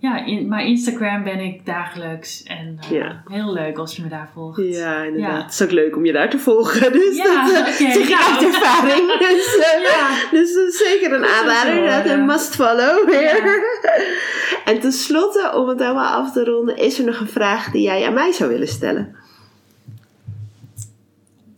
[0.00, 2.42] ja, in, maar Instagram ben ik dagelijks.
[2.42, 3.22] En eh, Ja.
[3.28, 4.62] heel leuk als je me daar volgt.
[4.74, 5.30] ja inderdaad.
[5.36, 5.42] Ja.
[5.42, 6.92] Het is ook leuk om je daar te volgen.
[6.92, 8.22] Dus Ja, dat eh, oké, zeg nou.
[8.34, 9.18] uit ervaring.
[9.28, 10.30] Dus, eh, Ja.
[10.30, 11.74] dus dat is zeker een aanrader.
[11.74, 12.10] Horen.
[12.12, 13.66] een must follow weer.
[14.64, 18.06] En tenslotte, om het helemaal af te ronden, is er nog een vraag die jij
[18.06, 19.16] aan mij zou willen stellen?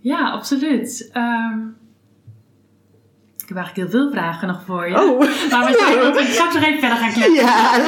[0.01, 1.11] Ja, absoluut.
[1.13, 1.59] Ehm,
[3.55, 4.95] heb eigenlijk heel veel vragen nog voor je.
[4.95, 5.19] Oh,
[5.51, 7.35] Maar we zijn, ik nog even verder gaan kletsen.
[7.35, 7.79] ja.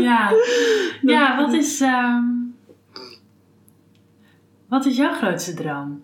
[0.10, 0.30] Ja.
[1.02, 1.80] ja, wat is...
[1.80, 2.22] ehm,
[4.68, 6.02] wat is jouw grootste droom?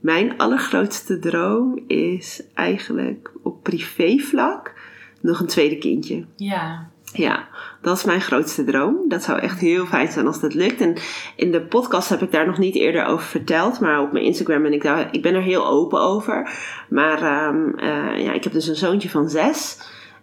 [0.00, 4.74] Mijn allergrootste droom is eigenlijk op privévlak
[5.20, 6.24] nog een tweede kindje.
[6.36, 6.87] Ja.
[7.12, 7.48] Ja,
[7.82, 9.08] dat is mijn grootste droom.
[9.08, 10.80] Dat zou echt heel fijn zijn als dat lukt.
[10.80, 10.96] En
[11.36, 13.80] in de podcast heb ik daar nog niet eerder over verteld.
[13.80, 16.50] Maar op mijn Instagram ben ik daar, ik ben er heel open over.
[16.88, 19.78] Maar ehm, eh, ja, ik heb dus een zoontje van zes.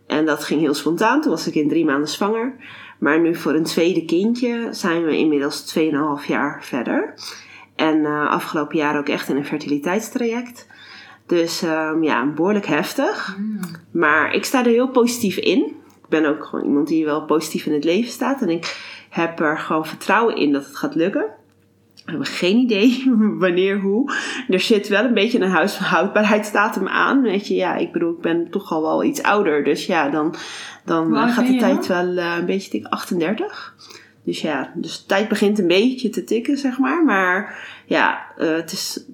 [0.08, 1.22] En dat ging heel spontaan.
[1.22, 2.56] Toen was ik in drie maanden zwanger.
[3.00, 7.14] Maar nu voor een tweede kindje zijn we inmiddels 2,5 jaar verder.
[7.76, 10.68] En eh, afgelopen jaar ook echt in een fertiliteitstraject.
[11.28, 13.38] Dus ehm, ja, behoorlijk heftig.
[13.40, 13.60] Mm.
[13.92, 15.84] Maar ik sta er heel positief in.
[16.06, 18.42] Ik ben ook gewoon iemand die wel positief in het leven staat.
[18.42, 18.78] En ik
[19.10, 21.26] heb er gewoon vertrouwen in dat het gaat lukken.
[21.94, 23.04] We hebben geen idee
[23.40, 24.14] wanneer, hoe.
[24.50, 27.22] Er zit wel een beetje een huishoudbaarheidsdatum aan.
[27.22, 29.64] Weet je, ja, ik bedoel, ik ben toch al wel iets ouder.
[29.64, 30.36] Dus ja, dan,
[30.86, 33.76] dan eh, gaat de tijd wel eh, een beetje, ik denk 38.
[34.24, 37.04] Dus ja, dus de tijd begint een beetje te tikken, zeg maar.
[37.04, 39.06] Maar ja, eh, het is,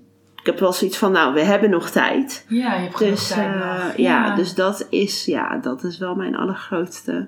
[0.42, 2.46] ik heb wel zoiets van, nou, we hebben nog tijd.
[2.48, 6.36] Ja, je hebt Dus tijd eh, ja, dus dat is, ja, dat is wel mijn
[6.36, 7.28] allergrootste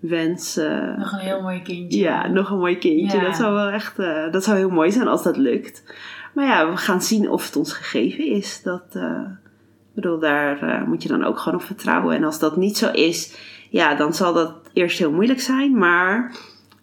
[0.00, 0.56] wens.
[0.56, 0.96] eh.
[0.96, 1.98] Nog een heel mooi kindje.
[1.98, 3.18] ja, nog een mooi kindje.
[3.18, 3.24] Ja.
[3.24, 5.94] Dat zou wel echt, eh, dat zou heel mooi zijn als dat lukt.
[6.34, 8.62] Maar ja, we gaan zien of het ons gegeven is.
[8.62, 12.16] Dat, ik bedoel, daar moet je dan ook gewoon op vertrouwen.
[12.16, 13.36] En als dat niet zo is,
[13.70, 15.78] ja, dan zal dat eerst heel moeilijk zijn.
[15.78, 16.34] Maar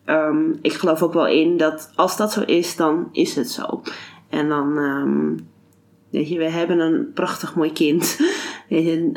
[0.05, 3.81] ehm, ik geloof ook wel in dat als dat zo is, dan is het zo.
[4.29, 5.37] En dan, ehm,
[6.17, 8.19] weet je, we hebben een prachtig mooi kind.
[8.69, 9.09] Weet je,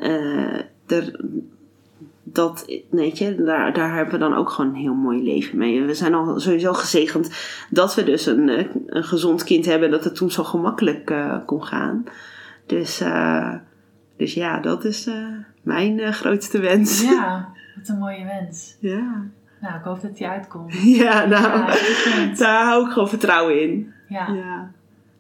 [0.87, 1.07] eh,
[2.23, 5.83] dat, weet je, daar, daar hebben we dan ook gewoon een heel mooi leven mee.
[5.83, 7.31] We zijn al sowieso gezegend
[7.71, 9.91] dat we dus een, eh, een gezond kind hebben.
[9.91, 12.05] Dat het toen zo gemakkelijk eh, kon gaan.
[12.67, 13.03] Dus,
[14.17, 15.09] dus ja, dat is
[15.63, 17.03] mijn grootste wens.
[17.03, 18.77] Ja, wat een mooie wens.
[18.81, 19.25] Ja,
[19.61, 20.75] Nou, ik hoop dat die uitkomt.
[20.83, 23.93] ja nou, Ja, daar hou ik gewoon vertrouwen in.
[24.09, 24.29] Ja.
[24.29, 24.71] Ja.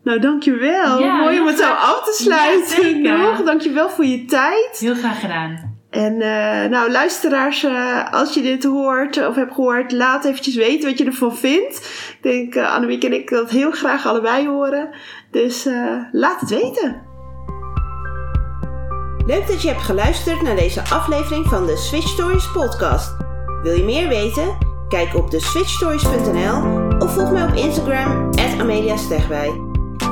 [0.02, 0.98] Nou, dankjewel.
[0.98, 3.02] Ja, Mooi om het zo af te sluiten.
[3.02, 3.42] Ja, nog.
[3.42, 4.76] Dankjewel voor je tijd.
[4.78, 5.78] Heel graag gedaan.
[5.90, 10.88] En eh, nou, luisteraars, eh, als je dit hoort of hebt gehoord, laat eventjes weten
[10.88, 11.76] wat je ervan vindt.
[12.12, 14.88] Ik denk, eh Annemiek en ik dat heel graag allebei horen.
[15.30, 17.08] Dus eh, laat het weten.
[19.26, 23.16] Leuk dat je hebt geluisterd naar deze aflevering van de Switch Stories podcast.
[23.62, 24.56] Wil je meer weten?
[24.88, 28.30] Kijk op de switchstories.nl of volg mij op Instagram,
[28.60, 29.69] Amelia Stegwij.